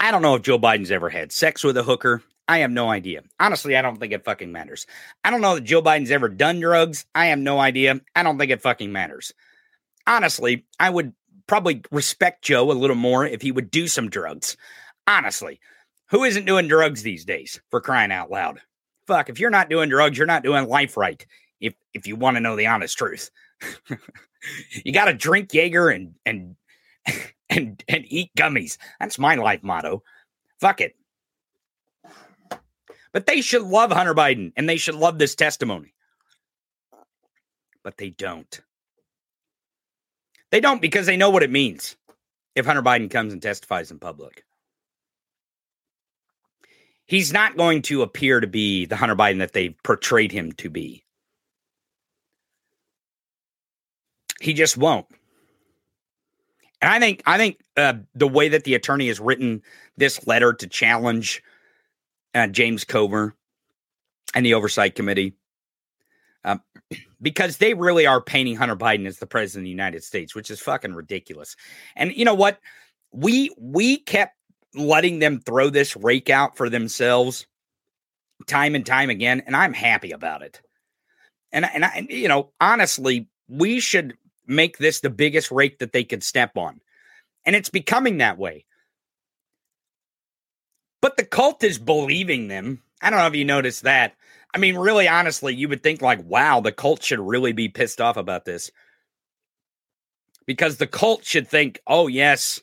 I 0.00 0.10
don't 0.10 0.22
know 0.22 0.34
if 0.34 0.42
Joe 0.42 0.58
Biden's 0.58 0.90
ever 0.90 1.08
had 1.08 1.32
sex 1.32 1.64
with 1.64 1.76
a 1.76 1.82
hooker. 1.82 2.22
I 2.48 2.58
have 2.58 2.70
no 2.70 2.90
idea. 2.90 3.22
Honestly, 3.40 3.76
I 3.76 3.82
don't 3.82 3.98
think 3.98 4.12
it 4.12 4.24
fucking 4.24 4.52
matters. 4.52 4.86
I 5.24 5.30
don't 5.30 5.40
know 5.40 5.56
that 5.56 5.64
Joe 5.64 5.82
Biden's 5.82 6.10
ever 6.10 6.28
done 6.28 6.60
drugs. 6.60 7.06
I 7.14 7.26
have 7.26 7.38
no 7.38 7.58
idea. 7.58 8.00
I 8.14 8.22
don't 8.22 8.38
think 8.38 8.50
it 8.50 8.62
fucking 8.62 8.92
matters. 8.92 9.32
Honestly, 10.06 10.66
I 10.78 10.90
would 10.90 11.12
probably 11.46 11.82
respect 11.90 12.44
Joe 12.44 12.70
a 12.70 12.74
little 12.74 12.96
more 12.96 13.26
if 13.26 13.42
he 13.42 13.52
would 13.52 13.70
do 13.70 13.88
some 13.88 14.10
drugs. 14.10 14.56
Honestly, 15.08 15.60
who 16.10 16.24
isn't 16.24 16.46
doing 16.46 16.68
drugs 16.68 17.02
these 17.02 17.24
days 17.24 17.60
for 17.70 17.80
crying 17.80 18.12
out 18.12 18.30
loud? 18.30 18.60
Fuck, 19.06 19.28
if 19.28 19.40
you're 19.40 19.50
not 19.50 19.70
doing 19.70 19.88
drugs, 19.88 20.18
you're 20.18 20.26
not 20.26 20.42
doing 20.44 20.68
life 20.68 20.96
right. 20.96 21.24
If 21.60 21.74
if 21.94 22.06
you 22.06 22.16
want 22.16 22.36
to 22.36 22.40
know 22.40 22.56
the 22.56 22.66
honest 22.66 22.96
truth. 22.98 23.30
you 24.84 24.92
got 24.92 25.06
to 25.06 25.14
drink 25.14 25.52
Jaeger 25.52 25.88
and 25.88 26.14
and 26.24 26.56
and 27.50 27.82
and 27.88 28.04
eat 28.06 28.30
gummies. 28.36 28.78
That's 29.00 29.18
my 29.18 29.34
life 29.36 29.62
motto. 29.62 30.02
Fuck 30.60 30.80
it. 30.80 30.96
But 33.12 33.26
they 33.26 33.40
should 33.40 33.62
love 33.62 33.92
Hunter 33.92 34.14
Biden 34.14 34.52
and 34.56 34.68
they 34.68 34.76
should 34.76 34.94
love 34.94 35.18
this 35.18 35.34
testimony. 35.34 35.94
But 37.82 37.96
they 37.96 38.10
don't. 38.10 38.60
They 40.50 40.60
don't 40.60 40.82
because 40.82 41.06
they 41.06 41.16
know 41.16 41.30
what 41.30 41.42
it 41.42 41.50
means 41.50 41.96
if 42.54 42.66
Hunter 42.66 42.82
Biden 42.82 43.10
comes 43.10 43.32
and 43.32 43.40
testifies 43.40 43.90
in 43.90 43.98
public. 43.98 44.44
He's 47.06 47.32
not 47.32 47.56
going 47.56 47.82
to 47.82 48.02
appear 48.02 48.40
to 48.40 48.46
be 48.46 48.84
the 48.84 48.96
Hunter 48.96 49.16
Biden 49.16 49.38
that 49.38 49.52
they've 49.52 49.76
portrayed 49.82 50.32
him 50.32 50.52
to 50.52 50.68
be. 50.68 51.05
He 54.46 54.54
just 54.54 54.76
won't. 54.76 55.06
And 56.80 56.92
I 56.92 57.00
think 57.00 57.20
I 57.26 57.36
think 57.36 57.58
uh, 57.76 57.94
the 58.14 58.28
way 58.28 58.48
that 58.48 58.62
the 58.62 58.76
attorney 58.76 59.08
has 59.08 59.18
written 59.18 59.60
this 59.96 60.24
letter 60.24 60.52
to 60.52 60.68
challenge 60.68 61.42
uh, 62.32 62.46
James 62.46 62.84
Comer 62.84 63.34
and 64.36 64.46
the 64.46 64.54
Oversight 64.54 64.94
Committee, 64.94 65.34
um, 66.44 66.62
because 67.20 67.56
they 67.56 67.74
really 67.74 68.06
are 68.06 68.20
painting 68.20 68.54
Hunter 68.54 68.76
Biden 68.76 69.08
as 69.08 69.18
the 69.18 69.26
president 69.26 69.62
of 69.62 69.64
the 69.64 69.70
United 69.70 70.04
States, 70.04 70.32
which 70.32 70.48
is 70.48 70.60
fucking 70.60 70.94
ridiculous. 70.94 71.56
And 71.96 72.14
you 72.14 72.24
know 72.24 72.34
what? 72.34 72.60
We 73.10 73.50
we 73.58 73.96
kept 73.98 74.36
letting 74.76 75.18
them 75.18 75.40
throw 75.40 75.70
this 75.70 75.96
rake 75.96 76.30
out 76.30 76.56
for 76.56 76.70
themselves 76.70 77.48
time 78.46 78.76
and 78.76 78.86
time 78.86 79.10
again, 79.10 79.42
and 79.44 79.56
I'm 79.56 79.72
happy 79.72 80.12
about 80.12 80.42
it. 80.42 80.60
And 81.50 81.64
and 81.64 81.84
I, 81.84 82.06
you 82.08 82.28
know, 82.28 82.52
honestly, 82.60 83.26
we 83.48 83.80
should 83.80 84.16
make 84.46 84.78
this 84.78 85.00
the 85.00 85.10
biggest 85.10 85.50
rake 85.50 85.78
that 85.78 85.92
they 85.92 86.04
could 86.04 86.22
step 86.22 86.56
on. 86.56 86.80
And 87.44 87.54
it's 87.54 87.70
becoming 87.70 88.18
that 88.18 88.38
way. 88.38 88.64
But 91.00 91.16
the 91.16 91.24
cult 91.24 91.62
is 91.62 91.78
believing 91.78 92.48
them. 92.48 92.82
I 93.00 93.10
don't 93.10 93.18
know 93.18 93.26
if 93.26 93.36
you 93.36 93.44
noticed 93.44 93.84
that. 93.84 94.14
I 94.54 94.58
mean, 94.58 94.76
really, 94.76 95.06
honestly, 95.06 95.54
you 95.54 95.68
would 95.68 95.82
think, 95.82 96.00
like, 96.00 96.24
wow, 96.24 96.60
the 96.60 96.72
cult 96.72 97.02
should 97.02 97.20
really 97.20 97.52
be 97.52 97.68
pissed 97.68 98.00
off 98.00 98.16
about 98.16 98.44
this. 98.44 98.70
Because 100.46 100.78
the 100.78 100.86
cult 100.86 101.24
should 101.24 101.46
think, 101.46 101.80
oh, 101.86 102.06
yes, 102.06 102.60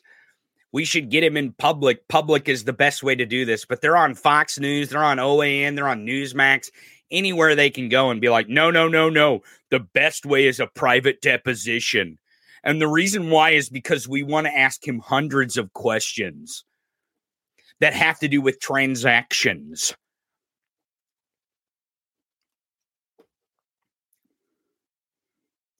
we 0.72 0.84
should 0.84 1.08
get 1.08 1.22
him 1.22 1.36
in 1.36 1.52
public. 1.52 2.08
Public 2.08 2.48
is 2.48 2.64
the 2.64 2.72
best 2.72 3.02
way 3.02 3.14
to 3.14 3.24
do 3.24 3.44
this. 3.44 3.64
But 3.64 3.80
they're 3.80 3.96
on 3.96 4.14
Fox 4.14 4.58
News, 4.58 4.88
they're 4.88 5.04
on 5.04 5.18
OAN, 5.18 5.76
they're 5.76 5.88
on 5.88 6.04
Newsmax, 6.04 6.70
anywhere 7.10 7.54
they 7.54 7.70
can 7.70 7.88
go 7.88 8.10
and 8.10 8.20
be 8.20 8.28
like, 8.28 8.48
no, 8.48 8.70
no, 8.70 8.88
no, 8.88 9.08
no. 9.08 9.42
The 9.70 9.80
best 9.80 10.26
way 10.26 10.46
is 10.46 10.60
a 10.60 10.66
private 10.66 11.20
deposition. 11.20 12.18
And 12.62 12.80
the 12.80 12.88
reason 12.88 13.30
why 13.30 13.50
is 13.50 13.68
because 13.68 14.08
we 14.08 14.22
want 14.22 14.46
to 14.46 14.56
ask 14.56 14.86
him 14.86 14.98
hundreds 14.98 15.56
of 15.56 15.72
questions 15.72 16.64
that 17.80 17.92
have 17.92 18.18
to 18.20 18.28
do 18.28 18.40
with 18.40 18.60
transactions. 18.60 19.94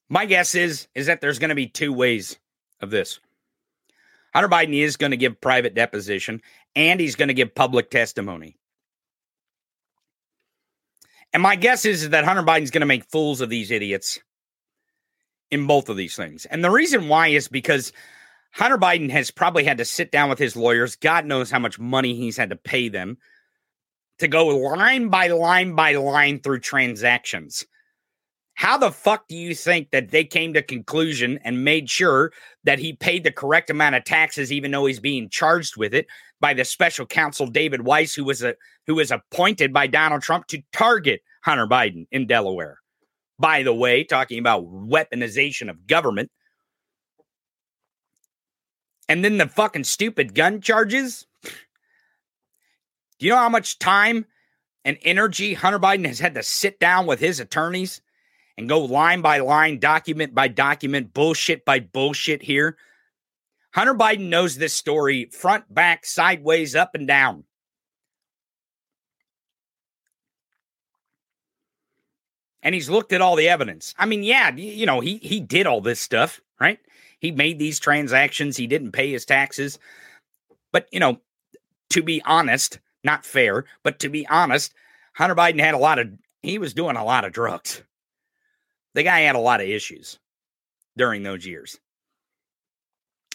My 0.08 0.26
guess 0.26 0.54
is 0.54 0.86
is 0.94 1.06
that 1.06 1.20
there's 1.20 1.38
going 1.38 1.48
to 1.48 1.54
be 1.54 1.66
two 1.66 1.92
ways 1.92 2.38
of 2.80 2.90
this. 2.90 3.18
Hunter 4.34 4.48
Biden 4.48 4.74
is 4.74 4.96
going 4.96 5.12
to 5.12 5.16
give 5.16 5.40
private 5.40 5.74
deposition 5.74 6.42
and 6.76 7.00
he's 7.00 7.16
going 7.16 7.28
to 7.28 7.34
give 7.34 7.54
public 7.54 7.90
testimony. 7.90 8.56
And 11.34 11.42
my 11.42 11.56
guess 11.56 11.84
is, 11.84 12.10
that 12.10 12.24
Hunter 12.24 12.44
Biden's 12.44 12.70
going 12.70 12.80
to 12.80 12.86
make 12.86 13.10
fools 13.10 13.40
of 13.40 13.50
these 13.50 13.72
idiots 13.72 14.20
in 15.50 15.66
both 15.66 15.88
of 15.88 15.96
these 15.96 16.14
things. 16.14 16.46
And 16.46 16.64
the 16.64 16.70
reason 16.70 17.08
why 17.08 17.28
is 17.28 17.48
because 17.48 17.92
Hunter 18.52 18.78
Biden 18.78 19.10
has 19.10 19.32
probably 19.32 19.64
had 19.64 19.78
to 19.78 19.84
sit 19.84 20.12
down 20.12 20.30
with 20.30 20.38
his 20.38 20.54
lawyers. 20.54 20.94
God 20.94 21.26
knows 21.26 21.50
how 21.50 21.58
much 21.58 21.78
money 21.78 22.14
he's 22.14 22.36
had 22.36 22.50
to 22.50 22.56
pay 22.56 22.88
them 22.88 23.18
to 24.20 24.28
go 24.28 24.46
line 24.46 25.08
by 25.08 25.26
line 25.26 25.74
by 25.74 25.96
line 25.96 26.38
through 26.38 26.60
transactions. 26.60 27.66
How 28.54 28.78
the 28.78 28.92
fuck 28.92 29.26
do 29.26 29.36
you 29.36 29.56
think 29.56 29.90
that 29.90 30.12
they 30.12 30.24
came 30.24 30.54
to 30.54 30.62
conclusion 30.62 31.40
and 31.42 31.64
made 31.64 31.90
sure 31.90 32.32
that 32.62 32.78
he 32.78 32.92
paid 32.92 33.24
the 33.24 33.32
correct 33.32 33.70
amount 33.70 33.96
of 33.96 34.04
taxes, 34.04 34.52
even 34.52 34.70
though 34.70 34.86
he's 34.86 35.00
being 35.00 35.28
charged 35.28 35.76
with 35.76 35.92
it 35.92 36.06
by 36.40 36.54
the 36.54 36.64
special 36.64 37.06
counsel 37.06 37.46
David 37.46 37.82
Weiss, 37.82 38.14
who 38.14 38.24
was 38.24 38.42
a 38.42 38.54
who 38.86 38.96
was 38.96 39.10
appointed 39.10 39.72
by 39.72 39.86
Donald 39.86 40.22
Trump 40.22 40.46
to 40.48 40.62
target 40.72 41.22
Hunter 41.44 41.66
Biden 41.66 42.06
in 42.10 42.26
Delaware? 42.26 42.78
By 43.38 43.62
the 43.62 43.74
way, 43.74 44.04
talking 44.04 44.38
about 44.38 44.66
weaponization 44.66 45.68
of 45.68 45.86
government. 45.86 46.30
And 49.08 49.24
then 49.24 49.38
the 49.38 49.48
fucking 49.48 49.84
stupid 49.84 50.34
gun 50.34 50.60
charges. 50.60 51.26
Do 51.42 53.26
you 53.26 53.30
know 53.30 53.38
how 53.38 53.48
much 53.48 53.78
time 53.78 54.26
and 54.84 54.98
energy 55.02 55.54
Hunter 55.54 55.78
Biden 55.78 56.06
has 56.06 56.18
had 56.18 56.34
to 56.34 56.42
sit 56.42 56.78
down 56.78 57.06
with 57.06 57.20
his 57.20 57.40
attorneys 57.40 58.00
and 58.56 58.68
go 58.68 58.80
line 58.80 59.20
by 59.20 59.38
line, 59.38 59.78
document 59.78 60.34
by 60.34 60.48
document, 60.48 61.12
bullshit 61.14 61.64
by 61.64 61.80
bullshit 61.80 62.42
here. 62.42 62.76
Hunter 63.74 63.94
Biden 63.94 64.28
knows 64.28 64.56
this 64.56 64.74
story 64.74 65.26
front, 65.26 65.72
back, 65.72 66.06
sideways, 66.06 66.76
up, 66.76 66.94
and 66.94 67.06
down. 67.06 67.44
And 72.62 72.74
he's 72.74 72.88
looked 72.88 73.12
at 73.12 73.20
all 73.20 73.36
the 73.36 73.48
evidence. 73.48 73.94
I 73.98 74.06
mean, 74.06 74.22
yeah, 74.22 74.54
you 74.54 74.86
know, 74.86 75.00
he 75.00 75.18
he 75.18 75.40
did 75.40 75.66
all 75.66 75.80
this 75.80 76.00
stuff, 76.00 76.40
right? 76.58 76.78
He 77.18 77.30
made 77.30 77.58
these 77.58 77.78
transactions, 77.78 78.56
he 78.56 78.66
didn't 78.66 78.92
pay 78.92 79.10
his 79.10 79.24
taxes. 79.24 79.78
But, 80.72 80.88
you 80.90 81.00
know, 81.00 81.20
to 81.90 82.02
be 82.02 82.22
honest, 82.24 82.78
not 83.02 83.24
fair, 83.24 83.64
but 83.82 83.98
to 84.00 84.08
be 84.08 84.26
honest, 84.28 84.72
Hunter 85.14 85.34
Biden 85.34 85.60
had 85.60 85.74
a 85.74 85.78
lot 85.78 85.98
of 85.98 86.10
he 86.42 86.58
was 86.58 86.74
doing 86.74 86.96
a 86.96 87.04
lot 87.04 87.24
of 87.24 87.32
drugs 87.32 87.82
the 88.94 89.02
guy 89.02 89.20
had 89.20 89.36
a 89.36 89.40
lot 89.40 89.60
of 89.60 89.68
issues 89.68 90.18
during 90.96 91.22
those 91.22 91.44
years. 91.44 91.78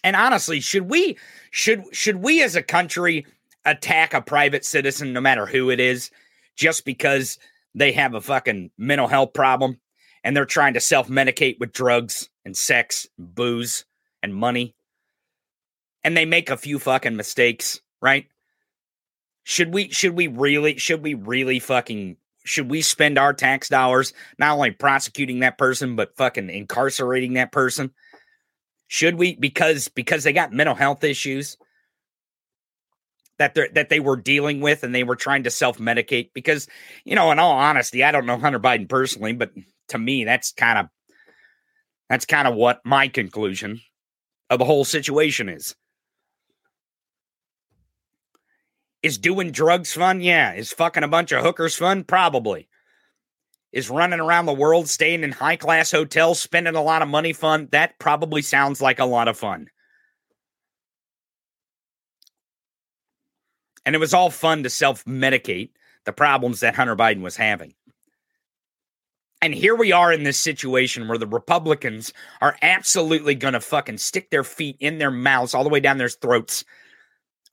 And 0.03 0.15
honestly, 0.15 0.59
should 0.59 0.89
we 0.89 1.17
should 1.51 1.83
should 1.91 2.17
we 2.17 2.41
as 2.43 2.55
a 2.55 2.63
country 2.63 3.25
attack 3.65 4.13
a 4.13 4.21
private 4.21 4.63
citizen 4.65 5.13
no 5.13 5.21
matter 5.21 5.45
who 5.45 5.69
it 5.69 5.79
is 5.79 6.11
just 6.55 6.85
because 6.85 7.37
they 7.75 7.91
have 7.91 8.13
a 8.13 8.21
fucking 8.21 8.71
mental 8.77 9.07
health 9.07 9.33
problem 9.33 9.79
and 10.23 10.35
they're 10.35 10.45
trying 10.45 10.73
to 10.73 10.79
self-medicate 10.79 11.59
with 11.59 11.71
drugs 11.71 12.29
and 12.45 12.55
sex, 12.55 13.07
booze 13.17 13.85
and 14.23 14.33
money 14.33 14.75
and 16.03 16.15
they 16.15 16.25
make 16.25 16.49
a 16.49 16.57
few 16.57 16.79
fucking 16.79 17.15
mistakes, 17.15 17.81
right? 18.01 18.27
Should 19.43 19.73
we 19.73 19.89
should 19.89 20.15
we 20.15 20.27
really 20.27 20.77
should 20.77 21.03
we 21.03 21.13
really 21.13 21.59
fucking 21.59 22.17
should 22.45 22.69
we 22.69 22.81
spend 22.81 23.17
our 23.17 23.33
tax 23.33 23.69
dollars 23.69 24.13
not 24.37 24.53
only 24.55 24.71
prosecuting 24.71 25.39
that 25.39 25.57
person 25.57 25.95
but 25.95 26.15
fucking 26.15 26.49
incarcerating 26.49 27.33
that 27.33 27.51
person? 27.51 27.91
Should 28.89 29.19
we 29.19 29.35
because 29.35 29.87
because 29.87 30.23
they 30.23 30.33
got 30.33 30.51
mental 30.51 30.73
health 30.73 31.03
issues 31.03 31.57
that 33.37 33.53
they 33.53 33.67
that 33.73 33.89
they 33.89 33.99
were 33.99 34.15
dealing 34.15 34.61
with 34.61 34.83
and 34.83 34.95
they 34.95 35.03
were 35.03 35.15
trying 35.15 35.43
to 35.43 35.51
self-medicate 35.51 36.31
because 36.33 36.67
you 37.05 37.15
know 37.15 37.31
in 37.31 37.37
all 37.37 37.51
honesty 37.51 38.03
I 38.03 38.11
don't 38.11 38.25
know 38.25 38.39
Hunter 38.39 38.59
Biden 38.59 38.89
personally 38.89 39.33
but 39.33 39.51
to 39.89 39.99
me 39.99 40.23
that's 40.23 40.51
kind 40.53 40.79
of 40.79 40.87
that's 42.09 42.25
kind 42.25 42.47
of 42.47 42.55
what 42.55 42.81
my 42.83 43.07
conclusion 43.07 43.79
of 44.49 44.57
the 44.57 44.65
whole 44.65 44.85
situation 44.85 45.49
is. 45.49 45.75
Is 49.03 49.19
doing 49.19 49.51
drugs 49.51 49.93
fun? 49.93 50.19
Yeah. 50.19 50.53
Is 50.53 50.73
fucking 50.73 51.03
a 51.03 51.07
bunch 51.07 51.31
of 51.31 51.43
hookers 51.43 51.75
fun? 51.75 52.05
Probably. 52.05 52.68
Is 53.71 53.89
running 53.89 54.19
around 54.19 54.45
the 54.45 54.53
world, 54.53 54.89
staying 54.89 55.23
in 55.23 55.31
high 55.31 55.55
class 55.55 55.91
hotels, 55.91 56.39
spending 56.39 56.75
a 56.75 56.81
lot 56.81 57.01
of 57.01 57.07
money 57.07 57.33
fun. 57.33 57.67
That 57.71 57.99
probably 57.99 58.41
sounds 58.41 58.81
like 58.81 58.99
a 58.99 59.05
lot 59.05 59.27
of 59.27 59.37
fun. 59.37 59.69
And 63.85 63.95
it 63.95 63.99
was 63.99 64.13
all 64.13 64.29
fun 64.29 64.63
to 64.63 64.69
self 64.69 65.05
medicate 65.05 65.71
the 66.05 66.13
problems 66.13 66.59
that 66.61 66.75
Hunter 66.75 66.95
Biden 66.95 67.21
was 67.21 67.35
having. 67.37 67.73
And 69.41 69.53
here 69.53 69.75
we 69.75 69.91
are 69.93 70.11
in 70.11 70.23
this 70.23 70.39
situation 70.39 71.07
where 71.07 71.17
the 71.17 71.27
Republicans 71.27 72.11
are 72.41 72.57
absolutely 72.61 73.35
going 73.35 73.53
to 73.53 73.61
fucking 73.61 73.97
stick 73.97 74.29
their 74.29 74.43
feet 74.43 74.75
in 74.79 74.97
their 74.97 75.11
mouths 75.11 75.53
all 75.53 75.63
the 75.63 75.69
way 75.69 75.79
down 75.79 75.97
their 75.97 76.09
throats 76.09 76.65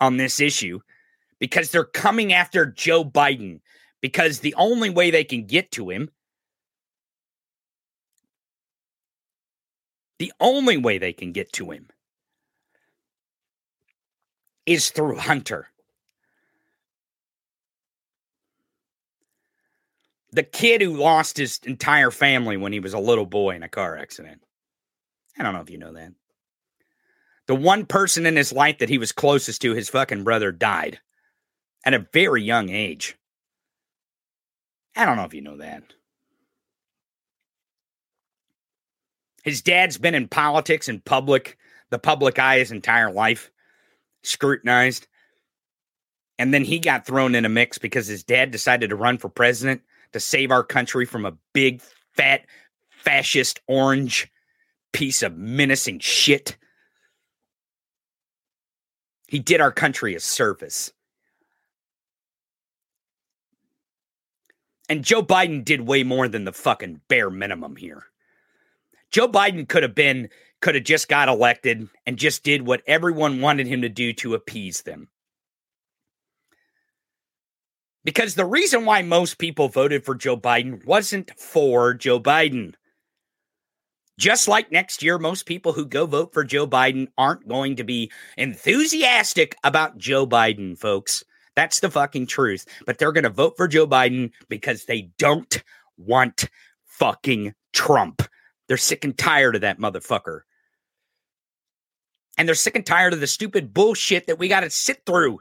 on 0.01 0.17
this 0.17 0.41
issue 0.41 0.81
because 1.39 1.71
they're 1.71 1.85
coming 1.85 2.33
after 2.33 2.67
Joe 2.67 3.05
Biden 3.05 3.61
because 4.01 4.41
the 4.41 4.55
only 4.55 4.91
way 4.91 5.11
they 5.11 5.25
can 5.25 5.47
get 5.47 5.71
to 5.73 5.91
him 5.91 6.11
the 10.19 10.33
only 10.41 10.77
way 10.79 10.97
they 10.97 11.13
can 11.13 11.33
get 11.33 11.53
to 11.53 11.71
him 11.71 11.89
is 14.65 14.91
through 14.91 15.17
Hunter. 15.17 15.69
the 20.37 20.43
kid 20.43 20.83
who 20.83 20.95
lost 20.95 21.39
his 21.39 21.59
entire 21.65 22.11
family 22.11 22.59
when 22.59 22.71
he 22.71 22.79
was 22.79 22.93
a 22.93 22.99
little 22.99 23.25
boy 23.25 23.57
in 23.57 23.63
a 23.63 23.69
car 23.71 23.97
accident. 23.97 24.43
I 25.39 25.43
don't 25.43 25.55
know 25.55 25.63
if 25.63 25.71
you 25.71 25.79
know 25.79 25.95
that. 25.95 26.13
The 27.47 27.55
one 27.55 27.87
person 27.87 28.27
in 28.27 28.37
his 28.37 28.53
life 28.53 28.79
that 28.79 28.91
he 28.91 28.99
was 28.99 29.13
closest 29.13 29.63
to, 29.63 29.73
his 29.73 29.89
fucking 29.89 30.25
brother, 30.25 30.53
died 30.53 31.01
at 31.87 31.95
a 31.95 32.07
very 32.13 32.43
young 32.43 32.69
age. 32.69 33.17
I 34.97 35.05
don't 35.05 35.17
know 35.17 35.25
if 35.25 35.35
you 35.35 35.43
know 35.43 35.59
that. 35.59 35.83
His 39.45 39.63
dad's 39.63 39.99
been 39.99 40.15
in 40.15 40.27
politics 40.27 40.89
and 40.89 41.05
public, 41.05 41.59
the 41.91 41.99
public 41.99 42.39
eye 42.39 42.59
his 42.59 42.73
entire 42.73 43.13
life, 43.13 43.53
scrutinized. 44.25 45.07
And 46.39 46.53
then 46.53 46.65
he 46.65 46.79
got 46.79 47.07
thrown 47.07 47.35
in 47.35 47.45
a 47.45 47.49
mix 47.49 47.79
because 47.79 48.07
his 48.07 48.25
dad 48.25 48.51
decided 48.51 48.91
to 48.91 48.97
run 48.97 49.19
for 49.19 49.29
president 49.29 49.83
to 50.13 50.21
save 50.21 50.51
our 50.51 50.65
country 50.65 51.05
from 51.05 51.25
a 51.25 51.37
big, 51.53 51.83
fat, 52.15 52.47
fascist 52.91 53.61
orange 53.69 54.31
piece 54.93 55.23
of 55.23 55.37
menacing 55.37 56.01
shit. 56.01 56.57
He 59.29 59.39
did 59.39 59.61
our 59.61 59.73
country 59.73 60.15
a 60.15 60.21
service. 60.21 60.93
And 64.89 65.05
Joe 65.05 65.23
Biden 65.23 65.65
did 65.65 65.81
way 65.81 66.03
more 66.03 66.29
than 66.29 66.45
the 66.45 66.53
fucking 66.53 67.01
bare 67.09 67.31
minimum 67.31 67.77
here. 67.77 68.05
Joe 69.11 69.29
Biden 69.29 69.69
could 69.69 69.83
have 69.83 69.95
been, 69.95 70.29
could 70.61 70.75
have 70.75 70.85
just 70.85 71.09
got 71.09 71.29
elected 71.29 71.89
and 72.07 72.17
just 72.17 72.45
did 72.45 72.67
what 72.67 72.83
everyone 72.87 73.41
wanted 73.41 73.67
him 73.67 73.83
to 73.83 73.89
do 73.89 74.13
to 74.15 74.35
appease 74.35 74.83
them. 74.83 75.09
Because 78.05 78.37
the 78.37 78.45
reason 78.45 78.85
why 78.85 79.03
most 79.03 79.39
people 79.39 79.69
voted 79.69 80.05
for 80.05 80.15
Joe 80.15 80.37
Biden 80.37 80.85
wasn't 80.87 81.33
for 81.37 81.93
Joe 81.93 82.21
Biden. 82.21 82.75
Just 84.19 84.47
like 84.47 84.71
next 84.71 85.03
year, 85.03 85.19
most 85.19 85.45
people 85.45 85.73
who 85.73 85.85
go 85.85 86.07
vote 86.07 86.33
for 86.33 86.45
Joe 86.45 86.69
Biden 86.69 87.09
aren't 87.19 87.49
going 87.49 87.77
to 87.77 87.85
be 87.85 88.11
enthusiastic 88.37 89.57
about 89.65 89.99
Joe 89.99 90.27
Biden, 90.27 90.79
folks. 90.79 91.25
That's 91.57 91.81
the 91.81 91.91
fucking 91.91 92.27
truth. 92.27 92.67
But 92.87 92.99
they're 92.99 93.13
going 93.13 93.25
to 93.25 93.31
vote 93.31 93.55
for 93.57 93.67
Joe 93.67 93.87
Biden 93.87 94.31
because 94.49 94.85
they 94.85 95.11
don't 95.19 95.63
want 95.97 96.49
fucking 96.85 97.55
Trump. 97.73 98.23
They're 98.69 98.77
sick 98.77 99.05
and 99.05 99.17
tired 99.17 99.55
of 99.55 99.63
that 99.63 99.79
motherfucker. 99.79 100.41
And 102.39 102.47
they're 102.47 102.55
sick 102.55 102.77
and 102.77 102.85
tired 102.85 103.15
of 103.15 103.21
the 103.21 103.27
stupid 103.27 103.73
bullshit 103.73 104.27
that 104.27 104.39
we 104.39 104.49
got 104.49 104.61
to 104.61 104.71
sit 104.71 105.03
through. 105.07 105.41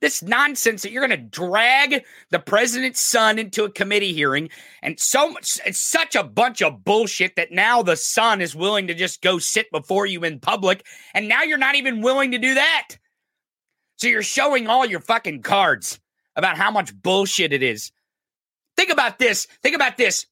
This 0.00 0.22
nonsense 0.22 0.80
that 0.82 0.92
you're 0.92 1.06
going 1.06 1.18
to 1.18 1.26
drag 1.26 2.04
the 2.30 2.38
president's 2.38 3.04
son 3.04 3.38
into 3.38 3.64
a 3.64 3.70
committee 3.70 4.14
hearing 4.14 4.48
and 4.82 4.98
so 4.98 5.30
much, 5.30 5.60
it's 5.66 5.78
such 5.78 6.14
a 6.14 6.24
bunch 6.24 6.62
of 6.62 6.84
bullshit 6.84 7.36
that 7.36 7.52
now 7.52 7.82
the 7.82 7.96
son 7.96 8.40
is 8.40 8.56
willing 8.56 8.86
to 8.86 8.94
just 8.94 9.20
go 9.20 9.38
sit 9.38 9.70
before 9.70 10.06
you 10.06 10.24
in 10.24 10.40
public. 10.40 10.86
And 11.12 11.28
now 11.28 11.42
you're 11.42 11.58
not 11.58 11.74
even 11.74 12.00
willing 12.00 12.30
to 12.30 12.38
do 12.38 12.54
that. 12.54 12.96
So 14.00 14.08
you're 14.08 14.22
showing 14.22 14.66
all 14.66 14.86
your 14.86 15.00
fucking 15.00 15.42
cards 15.42 16.00
about 16.34 16.56
how 16.56 16.70
much 16.70 16.94
bullshit 16.94 17.52
it 17.52 17.62
is. 17.62 17.92
Think 18.76 18.90
about 18.90 19.18
this. 19.18 19.46
Think 19.62 19.76
about 19.76 19.98
this. 19.98 20.24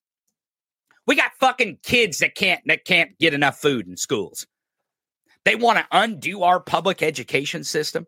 We 1.06 1.16
got 1.16 1.32
fucking 1.38 1.80
kids 1.82 2.18
that 2.18 2.34
can't 2.34 2.62
that 2.66 2.86
can't 2.86 3.18
get 3.18 3.34
enough 3.34 3.58
food 3.58 3.86
in 3.86 3.98
schools. 3.98 4.46
They 5.44 5.54
want 5.54 5.78
to 5.78 5.86
undo 5.92 6.42
our 6.44 6.60
public 6.60 7.02
education 7.02 7.62
system. 7.62 8.06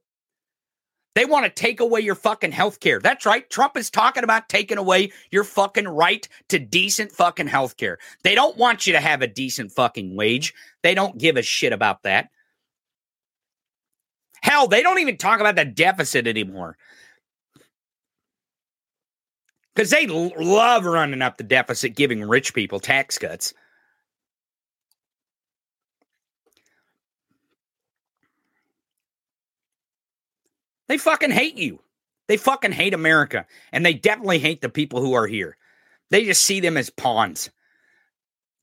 They 1.14 1.26
want 1.26 1.44
to 1.44 1.50
take 1.50 1.80
away 1.80 2.00
your 2.00 2.14
fucking 2.14 2.52
health 2.52 2.80
care. 2.80 2.98
That's 2.98 3.26
right. 3.26 3.48
Trump 3.50 3.76
is 3.76 3.90
talking 3.90 4.24
about 4.24 4.48
taking 4.48 4.78
away 4.78 5.12
your 5.30 5.44
fucking 5.44 5.88
right 5.88 6.26
to 6.48 6.58
decent 6.58 7.12
fucking 7.12 7.48
health 7.48 7.76
care. 7.76 7.98
They 8.22 8.34
don't 8.34 8.56
want 8.56 8.86
you 8.86 8.94
to 8.94 9.00
have 9.00 9.20
a 9.20 9.26
decent 9.26 9.72
fucking 9.72 10.16
wage. 10.16 10.54
They 10.82 10.94
don't 10.94 11.18
give 11.18 11.36
a 11.36 11.42
shit 11.42 11.72
about 11.72 12.04
that. 12.04 12.30
Hell, 14.42 14.68
they 14.68 14.82
don't 14.82 14.98
even 14.98 15.16
talk 15.16 15.40
about 15.40 15.56
the 15.56 15.64
deficit 15.64 16.26
anymore. 16.26 16.76
Because 19.74 19.90
they 19.90 20.06
l- 20.06 20.32
love 20.36 20.84
running 20.84 21.22
up 21.22 21.36
the 21.36 21.44
deficit, 21.44 21.94
giving 21.94 22.22
rich 22.22 22.54
people 22.54 22.80
tax 22.80 23.18
cuts. 23.18 23.54
They 30.88 30.98
fucking 30.98 31.30
hate 31.30 31.56
you. 31.56 31.80
They 32.26 32.36
fucking 32.36 32.72
hate 32.72 32.94
America. 32.94 33.46
And 33.70 33.86
they 33.86 33.94
definitely 33.94 34.40
hate 34.40 34.60
the 34.60 34.68
people 34.68 35.00
who 35.00 35.14
are 35.14 35.26
here. 35.26 35.56
They 36.10 36.24
just 36.24 36.44
see 36.44 36.58
them 36.58 36.76
as 36.76 36.90
pawns. 36.90 37.50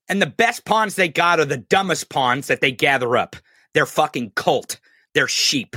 And 0.10 0.22
the 0.22 0.26
best 0.26 0.66
pawns 0.66 0.96
they 0.96 1.08
got 1.08 1.40
are 1.40 1.46
the 1.46 1.58
dumbest 1.58 2.10
pawns 2.10 2.48
that 2.48 2.62
they 2.62 2.72
gather 2.72 3.16
up. 3.16 3.38
They're 3.74 3.86
fucking 3.86 4.32
cult. 4.36 4.80
They're 5.18 5.28
sheep. 5.28 5.76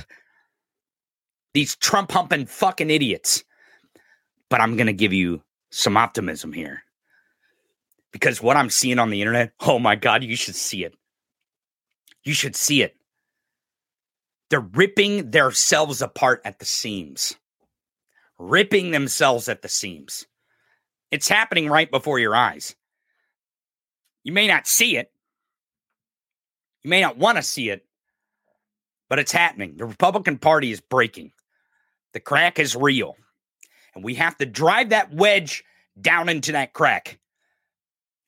These 1.54 1.74
Trump 1.76 2.12
humping 2.12 2.44
fucking 2.44 2.90
idiots. 2.90 3.42
But 4.50 4.60
I'm 4.60 4.76
going 4.76 4.86
to 4.86 4.92
give 4.92 5.14
you 5.14 5.42
some 5.70 5.96
optimism 5.96 6.52
here. 6.52 6.82
Because 8.12 8.42
what 8.42 8.58
I'm 8.58 8.68
seeing 8.68 8.98
on 8.98 9.08
the 9.08 9.22
internet, 9.22 9.54
oh 9.60 9.78
my 9.78 9.96
God, 9.96 10.22
you 10.24 10.36
should 10.36 10.56
see 10.56 10.84
it. 10.84 10.94
You 12.22 12.34
should 12.34 12.54
see 12.54 12.82
it. 12.82 12.96
They're 14.50 14.60
ripping 14.60 15.30
themselves 15.30 16.02
apart 16.02 16.42
at 16.44 16.58
the 16.58 16.66
seams, 16.66 17.34
ripping 18.38 18.90
themselves 18.90 19.48
at 19.48 19.62
the 19.62 19.70
seams. 19.70 20.26
It's 21.10 21.30
happening 21.30 21.66
right 21.66 21.90
before 21.90 22.18
your 22.18 22.36
eyes. 22.36 22.76
You 24.22 24.32
may 24.34 24.48
not 24.48 24.66
see 24.66 24.98
it, 24.98 25.10
you 26.82 26.90
may 26.90 27.00
not 27.00 27.16
want 27.16 27.38
to 27.38 27.42
see 27.42 27.70
it, 27.70 27.86
but 29.10 29.18
it's 29.18 29.32
happening. 29.32 29.74
The 29.76 29.84
Republican 29.84 30.38
Party 30.38 30.70
is 30.70 30.80
breaking. 30.80 31.32
The 32.14 32.20
crack 32.20 32.58
is 32.58 32.74
real. 32.74 33.16
And 33.94 34.04
we 34.04 34.14
have 34.14 34.38
to 34.38 34.46
drive 34.46 34.90
that 34.90 35.12
wedge 35.12 35.64
down 36.00 36.30
into 36.30 36.52
that 36.52 36.72
crack. 36.72 37.18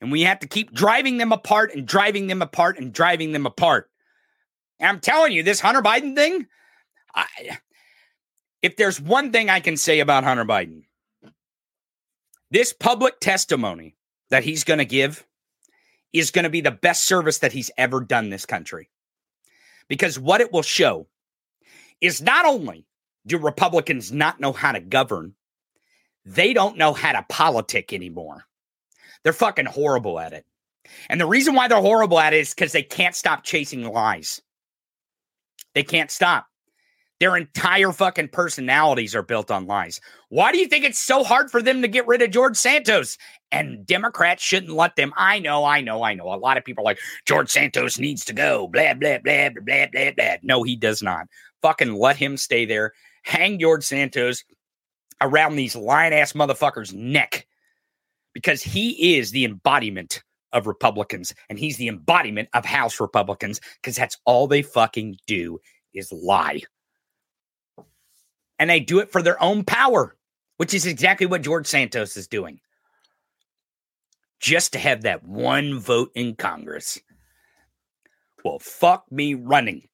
And 0.01 0.11
we 0.11 0.23
have 0.23 0.39
to 0.39 0.47
keep 0.47 0.73
driving 0.73 1.17
them 1.17 1.31
apart 1.31 1.73
and 1.73 1.87
driving 1.87 2.27
them 2.27 2.41
apart 2.41 2.77
and 2.77 2.93
driving 2.93 3.31
them 3.31 3.45
apart. 3.45 3.89
And 4.77 4.89
I'm 4.89 4.99
telling 4.99 5.31
you, 5.31 5.41
this 5.41 5.61
Hunter 5.61 5.81
Biden 5.81 6.15
thing, 6.15 6.47
I, 7.15 7.59
if 8.61 8.75
there's 8.75 8.99
one 8.99 9.31
thing 9.31 9.49
I 9.49 9.61
can 9.61 9.77
say 9.77 10.01
about 10.01 10.25
Hunter 10.25 10.43
Biden, 10.45 10.83
this 12.51 12.73
public 12.73 13.21
testimony 13.21 13.95
that 14.29 14.43
he's 14.43 14.65
going 14.65 14.79
to 14.79 14.85
give 14.85 15.25
is 16.11 16.31
going 16.31 16.43
to 16.43 16.49
be 16.49 16.61
the 16.61 16.71
best 16.71 17.05
service 17.05 17.39
that 17.39 17.53
he's 17.53 17.71
ever 17.77 18.01
done 18.01 18.29
this 18.29 18.45
country. 18.45 18.89
Because 19.93 20.17
what 20.17 20.41
it 20.41 20.51
will 20.51 20.63
show 20.63 21.05
is 22.01 22.19
not 22.19 22.47
only 22.47 22.87
do 23.27 23.37
Republicans 23.37 24.11
not 24.11 24.39
know 24.39 24.51
how 24.51 24.71
to 24.71 24.79
govern, 24.79 25.35
they 26.25 26.51
don't 26.51 26.79
know 26.79 26.93
how 26.93 27.11
to 27.11 27.23
politic 27.29 27.93
anymore. 27.93 28.43
They're 29.23 29.33
fucking 29.33 29.67
horrible 29.67 30.19
at 30.19 30.33
it. 30.33 30.47
And 31.09 31.21
the 31.21 31.27
reason 31.27 31.53
why 31.53 31.67
they're 31.67 31.79
horrible 31.79 32.19
at 32.19 32.33
it 32.33 32.39
is 32.39 32.55
because 32.55 32.71
they 32.71 32.81
can't 32.81 33.13
stop 33.15 33.43
chasing 33.43 33.83
lies. 33.85 34.41
They 35.75 35.83
can't 35.83 36.09
stop. 36.09 36.47
Their 37.23 37.37
entire 37.37 37.93
fucking 37.93 38.27
personalities 38.33 39.15
are 39.15 39.23
built 39.23 39.49
on 39.49 39.65
lies. 39.65 40.01
Why 40.27 40.51
do 40.51 40.57
you 40.57 40.67
think 40.67 40.83
it's 40.83 40.99
so 40.99 41.23
hard 41.23 41.49
for 41.49 41.61
them 41.61 41.81
to 41.81 41.87
get 41.87 42.05
rid 42.05 42.21
of 42.21 42.31
George 42.31 42.57
Santos? 42.57 43.17
And 43.49 43.87
Democrats 43.87 44.43
shouldn't 44.43 44.73
let 44.73 44.97
them. 44.97 45.13
I 45.15 45.39
know, 45.39 45.63
I 45.63 45.79
know, 45.79 46.03
I 46.03 46.15
know. 46.15 46.33
A 46.33 46.35
lot 46.35 46.57
of 46.57 46.65
people 46.65 46.81
are 46.81 46.91
like, 46.91 46.99
George 47.25 47.49
Santos 47.49 47.97
needs 47.97 48.25
to 48.25 48.33
go. 48.33 48.67
Blah, 48.67 48.95
blah, 48.95 49.19
blah, 49.19 49.51
blah, 49.51 49.61
blah, 49.61 49.85
blah, 49.89 50.11
blah. 50.11 50.35
No, 50.43 50.63
he 50.63 50.75
does 50.75 51.01
not. 51.01 51.27
Fucking 51.61 51.93
let 51.93 52.17
him 52.17 52.35
stay 52.35 52.65
there. 52.65 52.91
Hang 53.23 53.57
George 53.57 53.85
Santos 53.85 54.43
around 55.21 55.55
these 55.55 55.77
lion 55.77 56.11
ass 56.11 56.33
motherfuckers' 56.33 56.93
neck 56.93 57.47
because 58.33 58.61
he 58.61 59.15
is 59.15 59.31
the 59.31 59.45
embodiment 59.45 60.23
of 60.51 60.67
Republicans 60.67 61.33
and 61.49 61.57
he's 61.57 61.77
the 61.77 61.87
embodiment 61.87 62.49
of 62.53 62.65
House 62.65 62.99
Republicans 62.99 63.61
because 63.81 63.95
that's 63.95 64.17
all 64.25 64.45
they 64.45 64.61
fucking 64.61 65.15
do 65.25 65.57
is 65.93 66.11
lie. 66.11 66.59
And 68.63 68.69
they 68.69 68.79
do 68.79 68.99
it 68.99 69.11
for 69.11 69.21
their 69.21 69.43
own 69.43 69.65
power, 69.65 70.15
which 70.55 70.73
is 70.73 70.85
exactly 70.85 71.27
what 71.27 71.41
George 71.41 71.67
Santos 71.67 72.15
is 72.15 72.29
doing. 72.29 72.61
Just 74.39 74.71
to 74.71 74.79
have 74.79 75.01
that 75.01 75.25
one 75.27 75.79
vote 75.79 76.11
in 76.15 76.37
Congress. 76.37 76.97
Well, 78.45 78.59
fuck 78.59 79.03
me 79.11 79.33
running. 79.33 79.89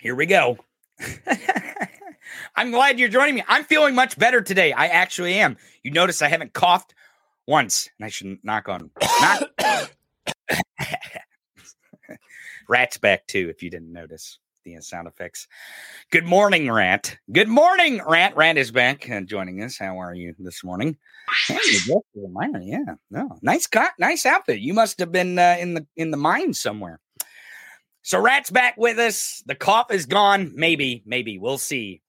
Here 0.00 0.14
we 0.14 0.26
go. 0.26 0.58
I'm 2.54 2.70
glad 2.70 3.00
you're 3.00 3.08
joining 3.08 3.34
me. 3.34 3.42
I'm 3.48 3.64
feeling 3.64 3.96
much 3.96 4.16
better 4.16 4.42
today. 4.42 4.72
I 4.72 4.86
actually 4.86 5.34
am. 5.34 5.56
You 5.82 5.90
notice 5.90 6.22
I 6.22 6.28
haven't 6.28 6.52
coughed 6.52 6.94
once, 7.48 7.90
and 7.98 8.06
I 8.06 8.10
should 8.10 8.38
knock 8.44 8.68
on. 8.68 8.92
Knock. 9.20 9.42
Rat's 12.68 12.98
back 12.98 13.26
too, 13.26 13.48
if 13.50 13.64
you 13.64 13.70
didn't 13.70 13.92
notice 13.92 14.38
the 14.64 14.80
sound 14.80 15.06
effects. 15.06 15.46
Good 16.10 16.24
morning, 16.24 16.70
Rant. 16.70 17.18
Good 17.30 17.48
morning, 17.48 18.00
Rant. 18.06 18.34
Rant 18.36 18.58
is 18.58 18.70
back 18.70 19.08
and 19.08 19.28
joining 19.28 19.62
us. 19.62 19.78
How 19.78 20.00
are 20.00 20.14
you 20.14 20.34
this 20.38 20.64
morning? 20.64 20.96
Yeah, 22.62 22.94
no, 23.10 23.38
nice, 23.42 23.66
cut, 23.66 23.92
nice 23.98 24.26
outfit. 24.26 24.60
You 24.60 24.74
must 24.74 24.98
have 24.98 25.12
been 25.12 25.38
uh, 25.38 25.56
in 25.58 25.74
the 25.74 25.86
in 25.96 26.10
the 26.10 26.16
mine 26.16 26.54
somewhere. 26.54 27.00
So 28.02 28.20
Rat's 28.20 28.50
back 28.50 28.76
with 28.76 28.98
us. 28.98 29.42
The 29.46 29.54
cough 29.54 29.90
is 29.90 30.06
gone. 30.06 30.52
Maybe, 30.54 31.02
maybe 31.06 31.38
we'll 31.38 31.58
see. 31.58 32.02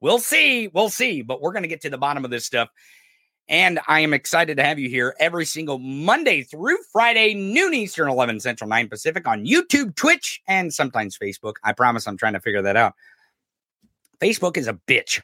We'll 0.00 0.20
see. 0.20 0.68
We'll 0.68 0.90
see. 0.90 1.22
But 1.22 1.40
we're 1.40 1.52
going 1.52 1.64
to 1.64 1.68
get 1.68 1.80
to 1.82 1.90
the 1.90 1.98
bottom 1.98 2.24
of 2.24 2.30
this 2.30 2.46
stuff. 2.46 2.68
And 3.50 3.80
I 3.88 3.98
am 4.00 4.14
excited 4.14 4.56
to 4.58 4.62
have 4.62 4.78
you 4.78 4.88
here 4.88 5.16
every 5.18 5.44
single 5.44 5.80
Monday 5.80 6.44
through 6.44 6.78
Friday, 6.92 7.34
noon 7.34 7.74
Eastern, 7.74 8.08
11 8.08 8.38
Central, 8.38 8.70
9 8.70 8.88
Pacific 8.88 9.26
on 9.26 9.44
YouTube, 9.44 9.96
Twitch, 9.96 10.40
and 10.46 10.72
sometimes 10.72 11.18
Facebook. 11.18 11.54
I 11.64 11.72
promise 11.72 12.06
I'm 12.06 12.16
trying 12.16 12.34
to 12.34 12.40
figure 12.40 12.62
that 12.62 12.76
out. 12.76 12.94
Facebook 14.20 14.56
is 14.56 14.68
a 14.68 14.74
bitch. 14.74 15.20